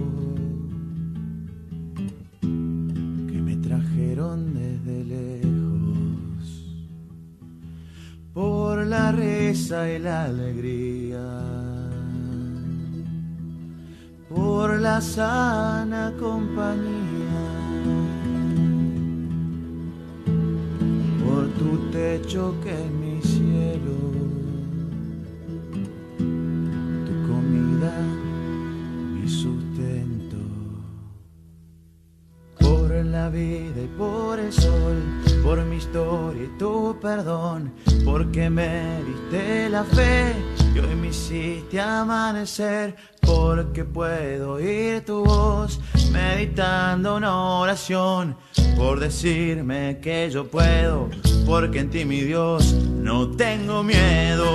que 2.42 3.40
me 3.40 3.56
trajeron 3.56 4.52
desde 4.52 5.04
lejos, 5.04 6.44
por 8.34 8.86
la 8.86 9.10
risa 9.10 9.90
y 9.90 9.98
la 10.00 10.24
alegría 10.24 11.71
por 14.34 14.80
la 14.80 15.00
sana 15.00 16.12
compañía, 16.18 17.42
por 21.24 21.48
tu 21.58 21.90
techo 21.90 22.54
que 22.62 22.70
es 22.70 22.90
mi 22.90 23.20
cielo, 23.20 23.96
tu 27.06 27.14
comida, 27.28 27.92
mi 29.14 29.28
sustento, 29.28 30.36
por 32.60 32.90
la 33.04 33.28
vida 33.28 33.82
y 33.82 33.90
por 33.98 34.38
el 34.38 34.52
sol, 34.52 35.02
por 35.42 35.62
mi 35.64 35.76
historia 35.76 36.44
y 36.44 36.58
tu 36.58 36.96
perdón, 37.00 37.72
porque 38.04 38.48
me 38.48 39.02
diste 39.04 39.68
la 39.68 39.84
fe 39.84 40.34
y 40.74 40.78
hoy 40.78 40.94
me 40.94 41.08
hiciste 41.08 41.80
amanecer 41.80 42.96
porque 43.20 43.84
puedo 43.84 44.54
oír 44.54 45.04
tu 45.04 45.24
voz 45.24 45.80
meditando 46.10 47.16
una 47.16 47.36
oración 47.58 48.36
por 48.76 49.00
decirme 49.00 49.98
que 50.02 50.30
yo 50.30 50.46
puedo, 50.48 51.08
porque 51.46 51.80
en 51.80 51.90
ti 51.90 52.04
mi 52.04 52.20
Dios 52.20 52.72
no 52.72 53.28
tengo 53.28 53.82
miedo. 53.82 54.48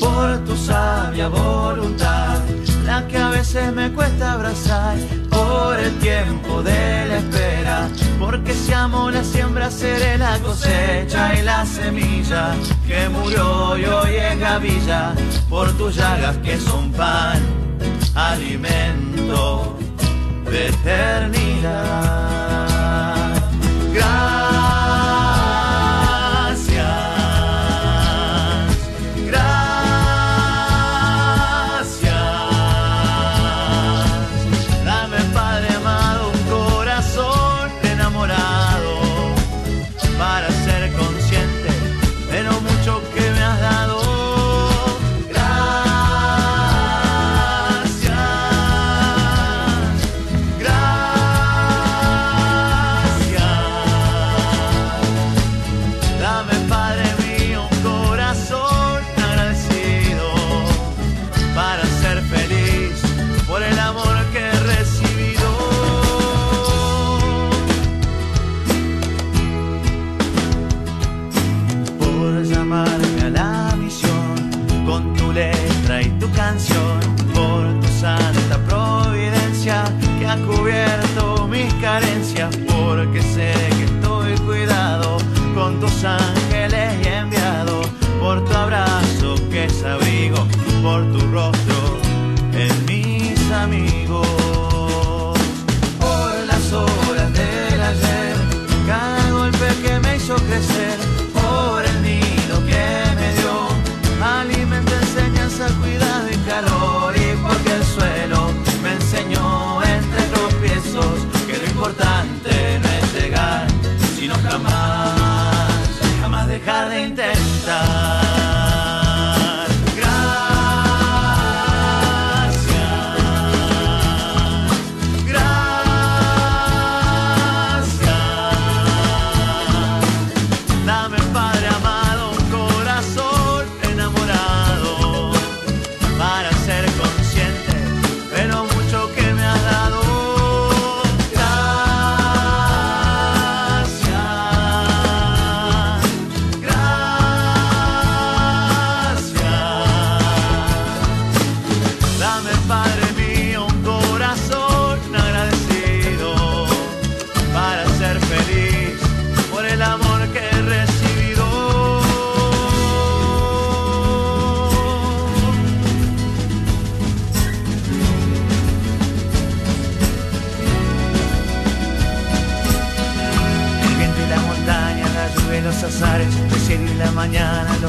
Por 0.00 0.44
tu 0.44 0.56
sabia 0.56 1.28
voluntad, 1.28 2.40
la 2.84 3.06
que 3.08 3.18
a 3.18 3.30
veces 3.30 3.72
me 3.72 3.92
cuesta 3.92 4.32
abrazar, 4.32 4.96
por 5.30 5.78
el 5.78 5.98
tiempo 5.98 6.62
de 6.62 7.06
la 7.08 7.18
espera, 7.18 7.23
porque 8.24 8.54
si 8.54 8.72
amo 8.72 9.10
la 9.10 9.22
siembra 9.22 9.70
seré 9.70 10.16
la 10.16 10.38
cosecha 10.38 11.38
y 11.38 11.42
la 11.42 11.66
semilla 11.66 12.54
que 12.86 13.06
murió 13.10 13.76
y 13.76 13.84
hoy 13.84 14.16
es 14.16 14.40
gavilla, 14.40 15.14
por 15.50 15.70
tus 15.76 15.96
llagas 15.96 16.38
que 16.38 16.58
son 16.58 16.90
pan, 16.92 17.42
alimento 18.14 19.76
de 20.50 20.68
eternidad. 20.68 22.73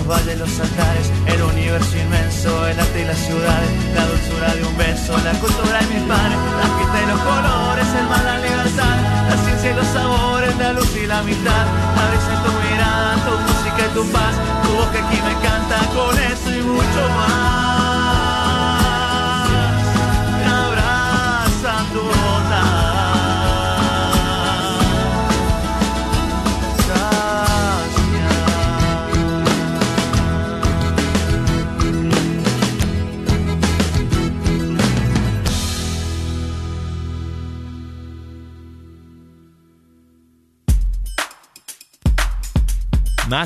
Los 0.05 0.17
valles, 0.17 0.39
los 0.39 0.59
altares, 0.59 1.11
el 1.27 1.41
universo 1.41 1.97
inmenso, 1.97 2.67
el 2.67 2.79
arte 2.79 3.01
y 3.01 3.05
las 3.05 3.17
ciudades, 3.17 3.69
la 3.95 4.05
dulzura 4.05 4.53
de 4.53 4.63
un 4.63 4.77
beso, 4.77 5.17
la 5.23 5.31
cultura 5.39 5.79
de 5.79 5.87
mis 5.93 6.03
padres, 6.03 6.37
la 6.61 6.67
fiesta 6.77 6.97
y 7.03 7.07
los 7.07 7.19
colores, 7.21 7.87
el 7.99 8.07
mal, 8.07 8.25
la 8.25 8.37
libertad, 8.39 8.97
la 9.29 9.37
ciencia 9.43 9.71
y 9.71 9.75
los 9.75 9.87
sabores, 9.87 10.57
la 10.57 10.73
luz 10.73 10.95
y 10.95 11.07
la 11.07 11.21
mitad, 11.23 11.65
a 11.97 12.09
veces 12.11 12.37
tu 12.43 12.51
mirada, 12.69 13.15
tu 13.25 13.33
música 13.47 13.81
y 13.89 13.93
tu 13.93 14.11
paz, 14.11 14.35
tu 14.63 14.69
voz 14.75 14.89
que 14.89 14.99
aquí 14.99 15.17
me 15.21 15.33
canta 15.47 15.77
con 15.93 16.17
eso 16.19 16.49
y 16.55 16.61
mucho 16.61 17.01
más. 17.17 17.84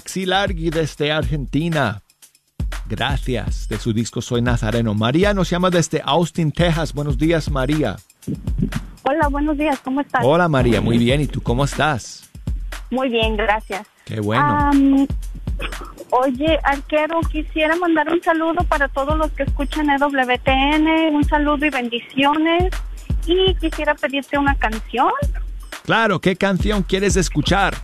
Maxi 0.10 0.26
Largui 0.26 0.72
desde 0.72 1.12
Argentina. 1.12 2.01
Gracias 2.88 3.68
de 3.70 3.78
su 3.78 3.93
disco 3.93 4.24
Soy 4.24 4.41
Nazareno. 4.41 4.95
María 4.95 5.36
nos 5.36 5.51
llama 5.51 5.70
desde 5.70 6.01
Austin, 6.03 6.51
Texas. 6.51 6.95
Buenos 6.95 7.16
días, 7.16 7.51
María. 7.51 7.95
Hola, 9.03 9.28
buenos 9.28 9.55
días, 9.55 9.80
¿cómo 9.84 10.01
estás? 10.01 10.24
Hola, 10.26 10.47
María, 10.47 10.82
muy 10.82 10.97
bien. 10.97 11.22
¿Y 11.22 11.28
tú 11.28 11.43
cómo 11.43 11.64
estás? 11.64 12.28
Muy 12.89 13.10
bien, 13.10 13.38
gracias. 13.38 13.86
Qué 14.03 14.20
bueno. 14.20 14.72
oye, 16.10 16.57
Arquero, 16.64 17.20
quisiera 17.32 17.76
mandar 17.76 18.12
un 18.12 18.24
saludo 18.24 18.64
para 18.64 18.88
todos 18.88 19.16
los 19.16 19.32
que 19.34 19.43
escuchan 19.43 19.91
EWTN, 19.91 21.14
un 21.14 21.24
saludo 21.24 21.68
y 21.68 21.70
bendiciones. 21.70 22.74
Y 23.28 23.53
quisiera 23.62 23.93
pedirte 23.93 24.39
una 24.39 24.55
canción. 24.55 25.12
Claro, 25.86 26.20
¿qué 26.20 26.36
canción 26.36 26.82
quieres 26.82 27.16
escuchar? 27.16 27.76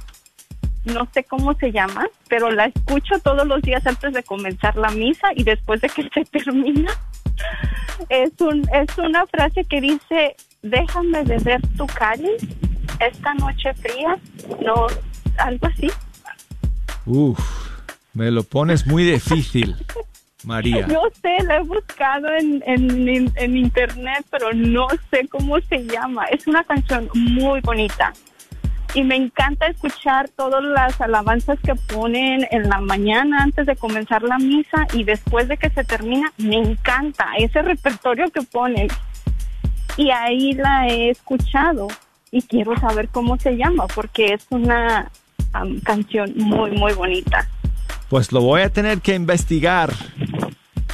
No 0.86 1.08
sé 1.14 1.24
cómo 1.24 1.54
se 1.56 1.72
llama, 1.72 2.08
pero 2.30 2.52
la 2.52 2.66
escucho 2.66 3.20
todos 3.20 3.46
los 3.48 3.62
días 3.62 3.86
antes 3.86 4.14
de 4.14 4.24
comenzar 4.24 4.76
la 4.76 4.90
misa 4.90 5.30
y 5.36 5.44
después 5.44 5.82
de 5.82 5.90
que 5.90 6.10
se 6.14 6.26
termina. 6.32 6.92
Es, 8.10 8.32
un, 8.40 8.68
es 8.74 8.98
una 8.98 9.26
frase 9.28 9.64
que 9.66 9.82
dice, 9.82 10.36
déjame 10.62 11.24
beber 11.24 11.62
tu 11.78 11.86
cáliz 11.88 12.42
esta 13.00 13.34
noche 13.34 13.74
fría, 13.76 14.18
no, 14.64 14.88
algo 15.38 15.68
así. 15.68 15.90
Uf, 17.06 17.40
me 18.14 18.32
lo 18.32 18.44
pones 18.44 18.86
muy 18.88 19.04
difícil. 19.04 19.76
María. 20.44 20.88
Yo 20.92 21.02
sé, 21.22 21.44
la 21.44 21.58
he 21.58 21.64
buscado 21.64 22.28
en, 22.36 22.64
en, 22.66 23.32
en, 23.36 23.58
internet, 23.58 24.26
pero 24.30 24.54
no 24.54 24.88
sé 25.10 25.28
cómo 25.28 25.60
se 25.62 25.86
llama. 25.86 26.26
Es 26.26 26.48
una 26.48 26.64
canción 26.64 27.10
muy 27.14 27.62
bonita 27.62 28.14
y 28.96 29.04
me 29.04 29.18
encanta 29.18 29.68
escuchar 29.68 30.30
todas 30.30 30.64
las 30.64 31.00
alabanzas 31.02 31.60
que 31.60 31.76
ponen 31.76 32.48
en 32.50 32.70
la 32.70 32.80
mañana 32.80 33.44
antes 33.44 33.66
de 33.66 33.76
comenzar 33.76 34.24
la 34.24 34.38
misa 34.38 34.88
y 34.94 35.04
después 35.04 35.50
de 35.50 35.58
que 35.58 35.70
se 35.70 35.84
termina. 35.84 36.32
Me 36.38 36.56
encanta 36.56 37.28
ese 37.38 37.62
repertorio 37.62 38.32
que 38.32 38.42
ponen. 38.42 38.88
Y 39.98 40.12
ahí 40.12 40.54
la 40.54 40.88
he 40.88 41.10
escuchado 41.10 41.88
y 42.32 42.42
quiero 42.42 42.78
saber 42.80 43.10
cómo 43.10 43.38
se 43.38 43.58
llama 43.58 43.86
porque 43.94 44.34
es 44.34 44.48
una 44.50 45.12
canción 45.84 46.34
muy, 46.38 46.72
muy 46.72 46.94
bonita. 46.94 47.50
Pues 48.10 48.32
lo 48.32 48.42
voy 48.42 48.62
a 48.62 48.70
tener 48.70 49.02
que 49.02 49.14
investigar 49.14 49.92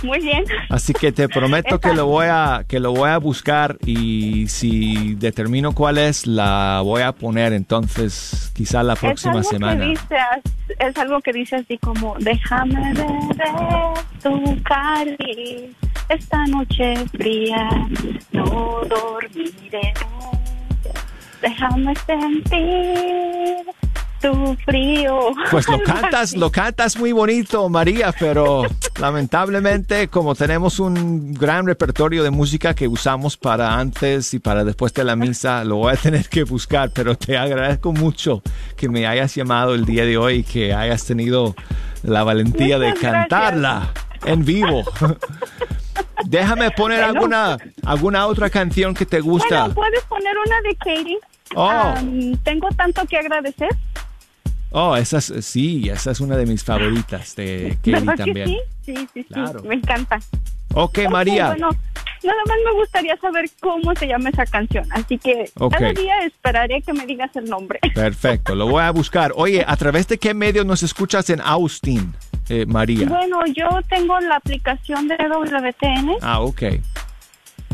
muy 0.04 0.20
bien. 0.20 0.46
Así 0.70 0.94
que 0.94 1.12
te 1.12 1.28
prometo 1.30 1.80
que 1.80 1.94
lo 1.94 2.06
voy 2.06 2.28
a 2.30 2.64
que 2.68 2.80
lo 2.80 2.94
voy 2.94 3.10
a 3.10 3.18
buscar 3.18 3.78
y 3.86 4.48
si 4.48 5.16
determino 5.16 5.74
cuál 5.74 5.98
es 5.98 6.28
la 6.28 6.82
voy 6.84 7.02
a 7.02 7.12
poner 7.12 7.54
entonces 7.54 8.52
quizá 8.54 8.84
la 8.84 8.96
próxima 8.96 9.44
semana. 9.44 9.86
es 10.80 10.98
algo 10.98 11.20
que 11.22 11.34
dice 11.34 11.58
así 11.58 11.78
como 11.78 12.16
déjame 12.20 12.94
beber 12.94 14.06
tu 14.22 14.64
cariz 14.64 15.76
esta 16.10 16.46
noche 16.46 16.96
fría 17.08 17.70
no 18.32 18.82
dormiré 18.90 19.94
déjame 21.42 21.94
sentir 22.06 23.66
tu 24.22 24.56
frío. 24.66 25.32
Pues 25.50 25.68
lo 25.68 25.80
cantas, 25.84 26.36
lo 26.36 26.52
cantas 26.52 26.98
muy 26.98 27.12
bonito, 27.12 27.68
María, 27.70 28.14
pero 28.18 28.64
lamentablemente 29.00 30.08
como 30.08 30.36
tenemos 30.36 30.80
un 30.80 31.34
gran 31.34 31.66
repertorio 31.66 32.24
de 32.24 32.32
música 32.32 32.74
que 32.74 32.88
usamos 32.88 33.38
para 33.38 33.78
antes 33.80 34.34
y 34.34 34.40
para 34.40 34.64
después 34.64 34.94
de 34.94 35.04
la 35.04 35.16
misa, 35.16 35.64
lo 35.64 35.78
voy 35.78 35.94
a 35.94 35.98
tener 35.98 36.30
que 36.30 36.44
buscar, 36.44 36.92
pero 36.92 37.18
te 37.18 37.38
agradezco 37.38 37.92
mucho 37.92 38.42
que 38.78 38.90
me 38.90 39.08
hayas 39.08 39.36
llamado 39.36 39.74
el 39.74 39.86
día 39.86 40.06
de 40.06 40.18
hoy 40.18 40.36
y 40.36 40.44
que 40.44 40.74
hayas 40.74 41.06
tenido 41.06 41.56
la 42.04 42.24
valentía 42.24 42.80
de 42.80 42.94
cantarla 42.94 43.92
en 44.26 44.46
vivo. 44.46 44.84
Déjame 46.26 46.72
poner 46.72 47.04
alguna 47.04 47.58
alguna 47.84 48.28
otra 48.28 48.50
canción 48.50 48.94
que 48.94 49.06
te 49.06 49.20
gusta. 49.20 49.62
Bueno, 49.62 49.74
puedes 49.74 50.04
poner 50.04 50.36
una 50.38 50.62
de 50.62 50.76
Katie. 50.76 51.20
Oh. 51.54 51.94
tengo 52.44 52.70
tanto 52.70 53.06
que 53.06 53.18
agradecer. 53.18 53.70
Oh, 54.72 54.96
esa 54.96 55.18
es, 55.18 55.34
sí, 55.46 55.90
esa 55.90 56.12
es 56.12 56.22
una 56.22 56.38
de 56.38 56.46
mis 56.46 56.64
favoritas 56.64 57.36
de 57.36 57.78
Kelly 57.84 58.08
también. 58.16 58.48
sí? 58.48 58.60
Sí, 58.86 59.08
sí, 59.14 59.26
sí, 59.30 59.40
me 59.68 59.76
encanta. 59.76 60.20
Ok, 60.74 61.00
María. 61.10 61.48
Bueno, 61.48 61.70
nada 62.24 62.40
más 62.48 62.58
me 62.66 62.72
gustaría 62.80 63.18
saber 63.18 63.50
cómo 63.60 63.94
se 63.96 64.08
llama 64.08 64.30
esa 64.30 64.46
canción, 64.46 64.86
así 64.92 65.18
que 65.18 65.52
cada 65.70 65.92
día 65.92 66.24
esperaré 66.26 66.82
que 66.82 66.94
me 66.94 67.06
digas 67.06 67.36
el 67.36 67.46
nombre. 67.46 67.80
Perfecto, 67.94 68.56
lo 68.56 68.68
voy 68.68 68.82
a 68.82 68.92
buscar. 68.92 69.34
Oye, 69.36 69.64
¿a 69.68 69.76
través 69.76 70.08
de 70.08 70.18
qué 70.18 70.34
medio 70.34 70.64
nos 70.64 70.84
escuchas 70.84 71.30
en 71.30 71.42
Austin, 71.42 72.14
eh, 72.48 72.66
María? 72.66 73.08
Bueno, 73.08 73.46
yo 73.48 73.68
tengo 73.90 74.20
la 74.22 74.38
aplicación 74.38 75.08
de 75.10 75.18
WTN. 75.18 76.12
Ah, 76.22 76.40
ok. 76.40 76.64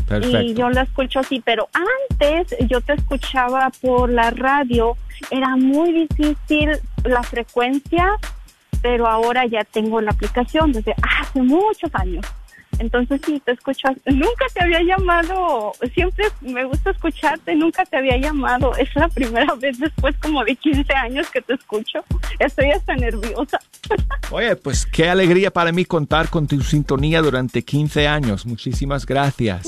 Perfecto. 0.08 0.40
Y 0.40 0.54
yo 0.54 0.70
la 0.70 0.82
escucho 0.82 1.20
así, 1.20 1.42
pero 1.44 1.68
antes 2.10 2.56
yo 2.68 2.80
te 2.80 2.94
escuchaba 2.94 3.70
por 3.80 4.10
la 4.10 4.30
radio 4.30 4.96
era 5.30 5.56
muy 5.56 5.92
difícil 5.92 6.70
la 7.04 7.22
frecuencia, 7.22 8.16
pero 8.82 9.06
ahora 9.06 9.46
ya 9.46 9.64
tengo 9.64 10.00
la 10.00 10.12
aplicación 10.12 10.72
desde 10.72 10.94
hace 11.02 11.42
muchos 11.42 11.90
años. 11.94 12.24
Entonces, 12.78 13.20
sí, 13.24 13.40
te 13.44 13.52
escuchas. 13.52 13.96
Nunca 14.06 14.46
te 14.54 14.62
había 14.62 14.82
llamado. 14.82 15.72
Siempre 15.94 16.26
me 16.40 16.64
gusta 16.64 16.90
escucharte. 16.90 17.54
Nunca 17.54 17.84
te 17.84 17.96
había 17.96 18.16
llamado. 18.16 18.74
Es 18.76 18.94
la 18.94 19.08
primera 19.08 19.54
vez 19.54 19.78
después 19.78 20.16
como 20.20 20.44
de 20.44 20.54
15 20.56 20.92
años 20.94 21.30
que 21.30 21.40
te 21.40 21.54
escucho. 21.54 22.04
Estoy 22.38 22.70
hasta 22.70 22.94
nerviosa. 22.94 23.58
Oye, 24.30 24.56
pues 24.56 24.86
qué 24.86 25.08
alegría 25.08 25.50
para 25.50 25.72
mí 25.72 25.84
contar 25.84 26.28
con 26.28 26.46
tu 26.46 26.60
sintonía 26.62 27.20
durante 27.22 27.62
15 27.62 28.06
años. 28.06 28.46
Muchísimas 28.46 29.06
gracias. 29.06 29.66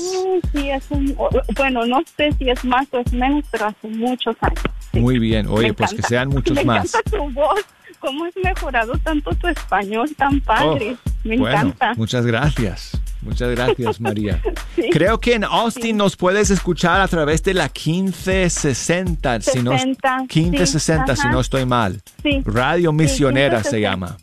Sí, 0.53 0.69
es 0.69 0.89
un, 0.91 1.15
bueno, 1.55 1.85
no 1.85 2.01
sé 2.17 2.31
si 2.33 2.49
es 2.49 2.63
más 2.63 2.87
o 2.91 2.99
es 2.99 3.13
menos, 3.13 3.43
pero 3.51 3.67
hace 3.67 3.87
muchos 3.87 4.35
años. 4.41 4.63
Muy 4.93 5.19
bien. 5.19 5.47
Oye, 5.47 5.73
pues 5.73 5.93
que 5.93 6.01
sean 6.01 6.29
muchos 6.29 6.55
me 6.57 6.65
más. 6.65 6.93
Encanta 6.93 7.17
tu 7.17 7.29
voz. 7.31 7.61
¿Cómo 8.01 8.25
has 8.25 8.35
mejorado 8.43 8.93
tanto 9.03 9.31
tu 9.35 9.47
español 9.47 10.09
tan 10.17 10.41
padre? 10.41 10.97
Oh, 10.97 11.09
me 11.23 11.35
encanta. 11.35 11.93
Muchas 11.95 12.25
gracias. 12.25 12.99
Muchas 13.21 13.51
gracias, 13.51 14.01
María. 14.01 14.41
Creo 14.91 15.19
que 15.19 15.35
en 15.35 15.43
Austin 15.43 15.97
nos 15.97 16.17
puedes 16.17 16.49
escuchar 16.49 16.99
a 16.99 17.07
través 17.07 17.43
de 17.43 17.53
la 17.53 17.65
1560, 17.65 19.39
60, 19.39 19.41
si 19.41 19.61
no, 19.61 19.71
1560, 19.73 21.15
si 21.15 21.27
no 21.27 21.39
estoy 21.39 21.65
mal. 21.65 22.01
Radio 22.43 22.91
Misionera 22.91 23.63
se 23.63 23.79
llama. 23.79 24.17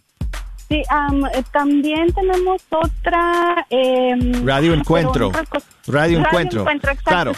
Sí, 0.68 0.82
eh, 0.82 1.42
también 1.50 2.12
tenemos 2.12 2.60
otra... 2.68 3.66
Em, 3.70 4.44
Radio 4.44 4.74
Encuentro. 4.74 5.32
Radio, 5.86 6.18
Encuentro. 6.18 6.66
claro. 7.04 7.32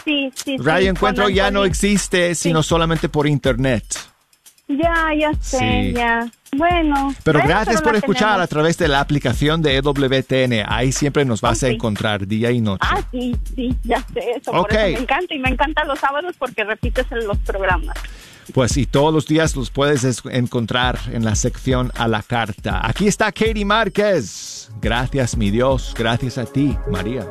Radio 0.58 0.90
Encuentro 0.90 1.28
ya 1.28 1.50
no 1.50 1.64
existe, 1.64 2.34
sino 2.34 2.62
solamente 2.62 3.08
por 3.08 3.28
Internet. 3.28 3.84
Ya, 4.78 5.08
ya 5.18 5.32
sé, 5.40 5.92
ya. 5.92 6.30
Bueno. 6.56 7.14
Pero 7.24 7.40
gracias 7.40 7.80
por 7.82 7.96
escuchar 7.96 8.40
a 8.40 8.46
través 8.46 8.76
de 8.78 8.88
la 8.88 9.00
aplicación 9.00 9.62
de 9.62 9.76
EWTN. 9.76 10.64
Ahí 10.66 10.92
siempre 10.92 11.24
nos 11.24 11.40
vas 11.40 11.62
a 11.62 11.68
encontrar 11.68 12.26
día 12.26 12.50
y 12.50 12.60
noche. 12.60 12.86
Ah, 12.88 13.02
sí, 13.10 13.36
sí, 13.54 13.74
ya 13.84 14.04
sé 14.12 14.32
eso. 14.36 14.52
me 14.52 14.90
encanta 14.92 15.34
y 15.34 15.38
me 15.38 15.48
encantan 15.48 15.88
los 15.88 15.98
sábados 15.98 16.34
porque 16.38 16.64
repites 16.64 17.06
en 17.10 17.26
los 17.26 17.38
programas. 17.38 17.96
Pues 18.52 18.76
y 18.76 18.86
todos 18.86 19.14
los 19.14 19.26
días 19.26 19.54
los 19.54 19.70
puedes 19.70 20.24
encontrar 20.26 20.98
en 21.12 21.24
la 21.24 21.34
sección 21.34 21.92
a 21.96 22.08
la 22.08 22.22
carta. 22.22 22.80
Aquí 22.84 23.06
está 23.06 23.30
Katie 23.32 23.64
Márquez. 23.64 24.70
Gracias, 24.80 25.36
mi 25.36 25.50
Dios. 25.50 25.94
Gracias 25.96 26.38
a 26.38 26.46
ti, 26.46 26.76
María. 26.90 27.26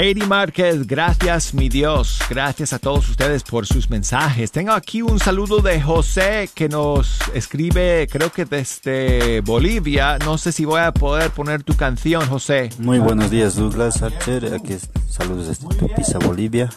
Katie 0.00 0.26
Márquez, 0.26 0.86
gracias 0.86 1.52
mi 1.52 1.68
Dios, 1.68 2.20
gracias 2.30 2.72
a 2.72 2.78
todos 2.78 3.06
ustedes 3.10 3.42
por 3.42 3.66
sus 3.66 3.90
mensajes. 3.90 4.50
Tengo 4.50 4.72
aquí 4.72 5.02
un 5.02 5.18
saludo 5.18 5.60
de 5.60 5.78
José 5.78 6.48
que 6.54 6.70
nos 6.70 7.18
escribe, 7.34 8.08
creo 8.10 8.32
que 8.32 8.46
desde 8.46 9.42
Bolivia. 9.42 10.16
No 10.24 10.38
sé 10.38 10.52
si 10.52 10.64
voy 10.64 10.80
a 10.80 10.92
poder 10.92 11.30
poner 11.32 11.64
tu 11.64 11.76
canción, 11.76 12.26
José. 12.26 12.70
Muy 12.78 12.98
buenos 12.98 13.30
días, 13.30 13.56
Douglas 13.56 14.02
Archer. 14.02 14.54
Aquí 14.54 14.78
saludos 15.10 15.48
desde 15.48 16.18
Bolivia. 16.26 16.70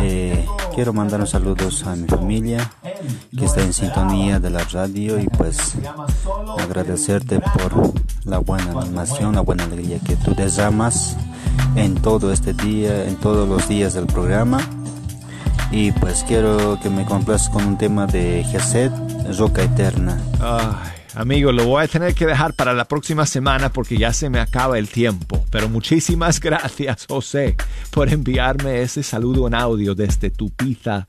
Eh, 0.00 0.46
quiero 0.74 0.92
mandar 0.92 1.20
un 1.20 1.26
saludos 1.26 1.84
a 1.84 1.96
mi 1.96 2.06
familia 2.06 2.70
que 3.36 3.44
está 3.44 3.62
en 3.62 3.72
sintonía 3.72 4.38
de 4.38 4.50
la 4.50 4.64
radio 4.64 5.18
y 5.18 5.26
pues 5.26 5.74
agradecerte 6.58 7.40
por 7.40 7.92
la 8.24 8.38
buena 8.38 8.72
animación, 8.80 9.34
la 9.34 9.40
buena 9.40 9.64
alegría 9.64 9.98
que 9.98 10.16
tú 10.16 10.34
derramas 10.34 11.16
en 11.74 11.94
todo 11.96 12.32
este 12.32 12.52
día, 12.52 13.04
en 13.04 13.16
todos 13.16 13.48
los 13.48 13.68
días 13.68 13.94
del 13.94 14.06
programa. 14.06 14.60
Y 15.70 15.92
pues 15.92 16.24
quiero 16.26 16.78
que 16.80 16.88
me 16.88 17.04
complazcas 17.04 17.50
con 17.50 17.66
un 17.66 17.76
tema 17.76 18.06
de 18.06 18.44
Geset, 18.44 18.92
Roca 19.36 19.62
Eterna. 19.62 20.18
Amigo, 21.14 21.52
lo 21.52 21.64
voy 21.64 21.84
a 21.84 21.88
tener 21.88 22.14
que 22.14 22.26
dejar 22.26 22.52
para 22.54 22.74
la 22.74 22.84
próxima 22.86 23.26
semana 23.26 23.72
porque 23.72 23.96
ya 23.96 24.12
se 24.12 24.28
me 24.28 24.40
acaba 24.40 24.78
el 24.78 24.88
tiempo. 24.88 25.44
Pero 25.50 25.68
muchísimas 25.68 26.40
gracias, 26.40 27.06
José, 27.08 27.56
por 27.90 28.12
enviarme 28.12 28.82
ese 28.82 29.02
saludo 29.02 29.46
en 29.46 29.54
audio 29.54 29.94
desde 29.94 30.30
tu 30.30 30.50
pizza 30.50 31.06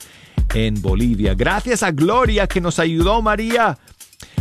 en 0.54 0.82
Bolivia. 0.82 1.34
Gracias 1.36 1.84
a 1.84 1.91
Gloria 1.91 2.47
que 2.47 2.62
nos 2.62 2.80
ayudó, 2.80 3.22
María, 3.22 3.78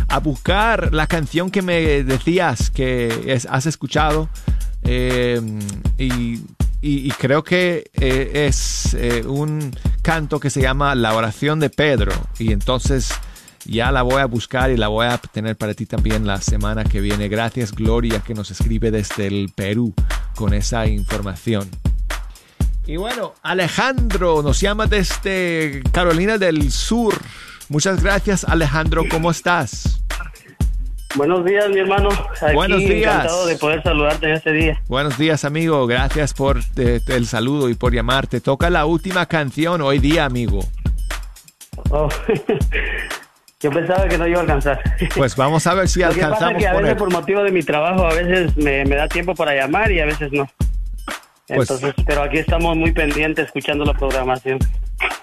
a 0.07 0.19
buscar 0.19 0.93
la 0.93 1.07
canción 1.07 1.51
que 1.51 1.61
me 1.61 2.03
decías 2.03 2.69
que 2.69 3.37
has 3.49 3.65
escuchado. 3.65 4.29
Eh, 4.83 5.41
y, 5.97 7.11
creo 7.19 7.43
que 7.43 7.91
eh, 7.93 8.47
es 8.47 8.93
eh, 8.93 9.23
un 9.27 9.75
canto 10.01 10.39
que 10.39 10.49
se 10.49 10.61
llama 10.61 10.95
La 10.95 11.13
oración 11.15 11.59
de 11.59 11.69
Pedro. 11.69 12.13
Y 12.39 12.53
entonces 12.53 13.11
ya 13.65 13.91
la 13.91 14.01
voy 14.01 14.21
a 14.21 14.25
buscar 14.25 14.71
y 14.71 14.77
la 14.77 14.87
voy 14.87 15.07
a 15.07 15.17
tener 15.17 15.55
para 15.55 15.73
ti 15.73 15.85
también 15.85 16.25
la 16.25 16.41
semana 16.41 16.83
que 16.83 17.01
viene. 17.01 17.27
Gracias 17.27 17.71
Gloria 17.71 18.19
que 18.19 18.33
nos 18.33 18.51
escribe 18.51 18.91
desde 18.91 19.27
el 19.27 19.51
Perú 19.55 19.93
con 20.35 20.53
esa 20.53 20.87
información. 20.87 21.69
Y 22.85 22.97
bueno, 22.97 23.35
Alejandro 23.43 24.41
nos 24.41 24.59
llama 24.59 24.87
desde 24.87 25.83
Carolina 25.91 26.37
del 26.37 26.71
Sur. 26.71 27.13
Muchas 27.69 28.01
gracias 28.01 28.43
Alejandro, 28.43 29.03
¿cómo 29.09 29.29
estás? 29.29 30.01
Buenos 31.15 31.43
días, 31.43 31.67
mi 31.69 31.79
hermano. 31.79 32.09
Buenos 32.53 32.79
días. 32.79 33.13
Encantado 33.13 33.45
de 33.47 33.55
poder 33.57 33.81
saludarte 33.81 34.27
en 34.27 34.33
este 34.33 34.51
día. 34.51 34.81
Buenos 34.87 35.17
días, 35.17 35.43
amigo. 35.43 35.87
Gracias 35.87 36.33
por 36.35 36.59
eh, 36.77 37.01
el 37.07 37.25
saludo 37.25 37.67
y 37.69 37.73
por 37.73 37.93
llamarte. 37.93 38.41
Toca 38.41 38.69
la 38.69 38.85
última 38.85 39.25
canción 39.25 39.81
hoy 39.81 39.97
día, 39.97 40.25
amigo. 40.25 40.59
Oh. 41.89 42.09
Yo 43.61 43.71
pensaba 43.71 44.07
que 44.07 44.17
no 44.17 44.25
iba 44.25 44.37
a 44.37 44.41
alcanzar. 44.41 44.81
Pues 45.15 45.35
vamos 45.35 45.67
a 45.67 45.73
ver 45.73 45.89
si 45.89 46.01
alcanzamos. 46.03 46.39
Pasa 46.39 46.57
que 46.57 46.67
a 46.67 46.73
veces 46.73 46.95
por 46.95 47.11
motivo 47.11 47.43
de 47.43 47.51
mi 47.51 47.61
trabajo 47.61 48.05
a 48.05 48.13
veces 48.13 48.55
me, 48.55 48.85
da 48.85 49.07
tiempo 49.07 49.35
para 49.35 49.53
llamar 49.53 49.91
y 49.91 49.99
a 49.99 50.05
veces 50.05 50.31
no. 50.31 50.49
Pues 51.47 51.69
Entonces, 51.69 51.93
pero 52.05 52.23
aquí 52.23 52.37
estamos 52.37 52.77
muy 52.77 52.93
pendientes 52.93 53.47
escuchando 53.47 53.83
la 53.83 53.93
programación. 53.93 54.59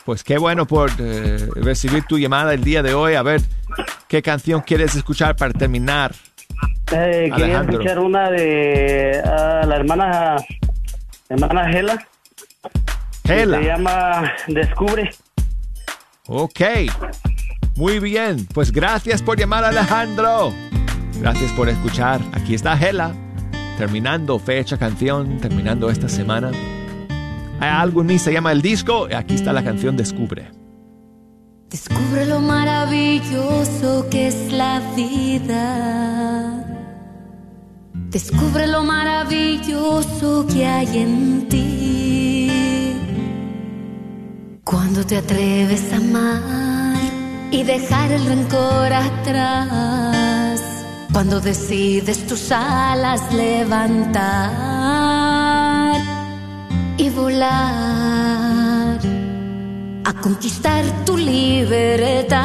Pues 0.05 0.23
qué 0.23 0.39
bueno 0.39 0.67
por 0.67 0.91
eh, 0.99 1.49
recibir 1.55 2.05
tu 2.05 2.19
llamada 2.19 2.53
el 2.53 2.63
día 2.63 2.83
de 2.83 2.95
hoy. 2.95 3.15
A 3.15 3.23
ver, 3.23 3.41
¿qué 4.09 4.23
canción 4.23 4.61
quieres 4.61 4.95
escuchar 4.95 5.37
para 5.37 5.53
terminar? 5.53 6.13
Eh, 6.93 7.31
quería 7.35 7.61
escuchar 7.61 7.99
una 7.99 8.31
de 8.31 9.23
ah, 9.25 9.63
la 9.67 9.77
hermana, 9.77 10.37
hermana 11.29 11.73
Gela. 11.73 12.07
Gela. 13.25 13.59
Se 13.59 13.65
llama 13.65 14.33
Descubre. 14.49 15.11
Ok. 16.27 16.61
Muy 17.77 17.99
bien, 17.99 18.47
pues 18.55 18.73
gracias 18.73 19.21
por 19.21 19.39
llamar 19.39 19.63
Alejandro. 19.63 20.51
Gracias 21.21 21.53
por 21.53 21.69
escuchar. 21.69 22.23
Aquí 22.33 22.55
está 22.55 22.75
Gela, 22.75 23.15
terminando 23.77 24.39
fecha 24.39 24.79
canción, 24.79 25.37
terminando 25.41 25.91
esta 25.91 26.09
semana. 26.09 26.53
Hay 27.61 27.69
algo 27.69 28.01
en 28.01 28.07
mí, 28.07 28.19
se 28.19 28.33
llama 28.33 28.53
el 28.53 28.63
disco, 28.63 29.09
y 29.11 29.13
aquí 29.13 29.35
está 29.35 29.53
la 29.53 29.63
canción 29.63 29.95
Descubre. 29.95 30.51
Descubre 31.69 32.25
lo 32.25 32.41
maravilloso 32.41 34.07
que 34.11 34.29
es 34.29 34.51
la 34.53 34.81
vida. 34.97 36.65
Descubre 38.09 38.67
lo 38.69 38.85
maravilloso 38.85 40.47
que 40.47 40.65
hay 40.65 40.99
en 40.99 41.47
ti. 41.49 42.97
Cuando 44.65 45.05
te 45.05 45.19
atreves 45.19 45.93
a 45.93 45.97
amar 45.97 46.76
y 47.51 47.63
dejar 47.63 48.13
el 48.13 48.25
rencor 48.27 48.93
atrás. 48.93 50.61
Cuando 51.13 51.41
decides 51.41 52.27
tus 52.27 52.53
alas 52.53 53.33
levantar 53.33 54.51
y 56.99 57.09
volar 57.11 58.99
a 60.05 60.13
conquistar 60.21 60.85
tu 61.05 61.17
libertad. 61.17 62.37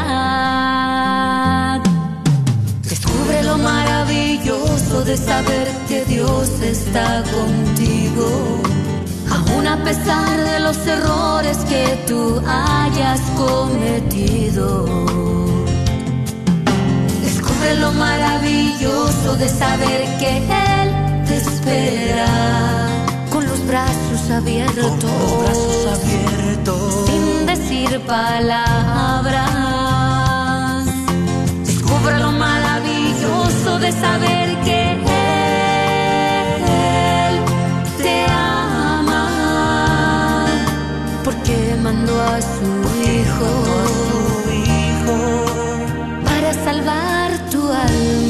Descubre 2.84 3.43
lo 3.43 3.58
maravilloso 3.58 5.04
de 5.04 5.18
saber 5.18 5.68
que 5.88 6.06
Dios 6.06 6.49
está 6.62 7.24
contigo 7.24 8.70
a 9.72 9.78
pesar 9.86 10.38
de 10.43 10.59
los 10.59 10.76
errores 10.86 11.57
que 11.69 12.03
tú 12.05 12.41
hayas 12.45 13.22
cometido. 13.38 14.86
Descubre 17.24 17.76
lo 17.76 17.93
maravilloso 17.93 19.38
de 19.38 19.47
saber 19.47 19.99
que 20.19 20.38
Él 20.39 21.26
te 21.26 21.38
espera 21.38 22.28
con 23.30 23.47
los 23.47 23.65
brazos 23.65 24.30
abiertos, 24.30 24.76
con 24.76 24.99
los 24.99 25.43
brazos 25.43 25.88
abiertos, 25.95 27.05
sin 27.05 27.45
decir 27.45 28.01
palabras. 28.01 29.45
Descubre 31.65 32.19
lo 32.19 32.32
maravilloso 32.34 33.80
de 33.80 33.91
saber 33.93 34.51
a 42.34 42.41
su 42.41 42.69
hijo 43.03 43.51
para 46.23 46.53
salvar 46.53 47.32
tu 47.49 47.61
alma. 47.67 48.20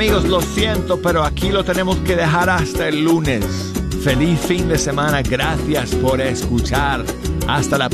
Amigos, 0.00 0.24
lo 0.24 0.40
siento, 0.40 1.02
pero 1.02 1.22
aquí 1.24 1.50
lo 1.50 1.62
tenemos 1.62 1.98
que 1.98 2.16
dejar 2.16 2.48
hasta 2.48 2.88
el 2.88 3.04
lunes. 3.04 3.44
Feliz 4.02 4.40
fin 4.40 4.66
de 4.66 4.78
semana, 4.78 5.20
gracias 5.20 5.94
por 5.96 6.22
escuchar. 6.22 7.04
Hasta 7.46 7.76
la 7.76 7.90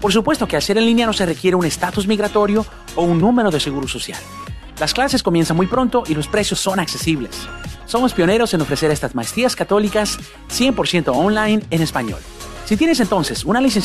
Por 0.00 0.12
supuesto 0.12 0.46
que 0.46 0.56
al 0.56 0.62
ser 0.62 0.78
en 0.78 0.86
línea 0.86 1.06
no 1.06 1.12
se 1.12 1.26
requiere 1.26 1.56
un 1.56 1.64
estatus 1.64 2.06
migratorio 2.06 2.64
o 2.94 3.02
un 3.02 3.20
número 3.20 3.50
de 3.50 3.58
seguro 3.58 3.88
social. 3.88 4.20
Las 4.78 4.94
clases 4.94 5.24
comienzan 5.24 5.56
muy 5.56 5.66
pronto 5.66 6.04
y 6.06 6.14
los 6.14 6.28
precios 6.28 6.60
son 6.60 6.78
accesibles. 6.78 7.48
Somos 7.84 8.12
pioneros 8.12 8.54
en 8.54 8.60
ofrecer 8.60 8.92
estas 8.92 9.14
maestrías 9.14 9.56
católicas 9.56 10.18
100% 10.50 11.08
online 11.12 11.62
en 11.70 11.82
español. 11.82 12.20
Si 12.64 12.76
tienes 12.76 13.00
entonces 13.00 13.44
una 13.44 13.60
licenciatura 13.60 13.76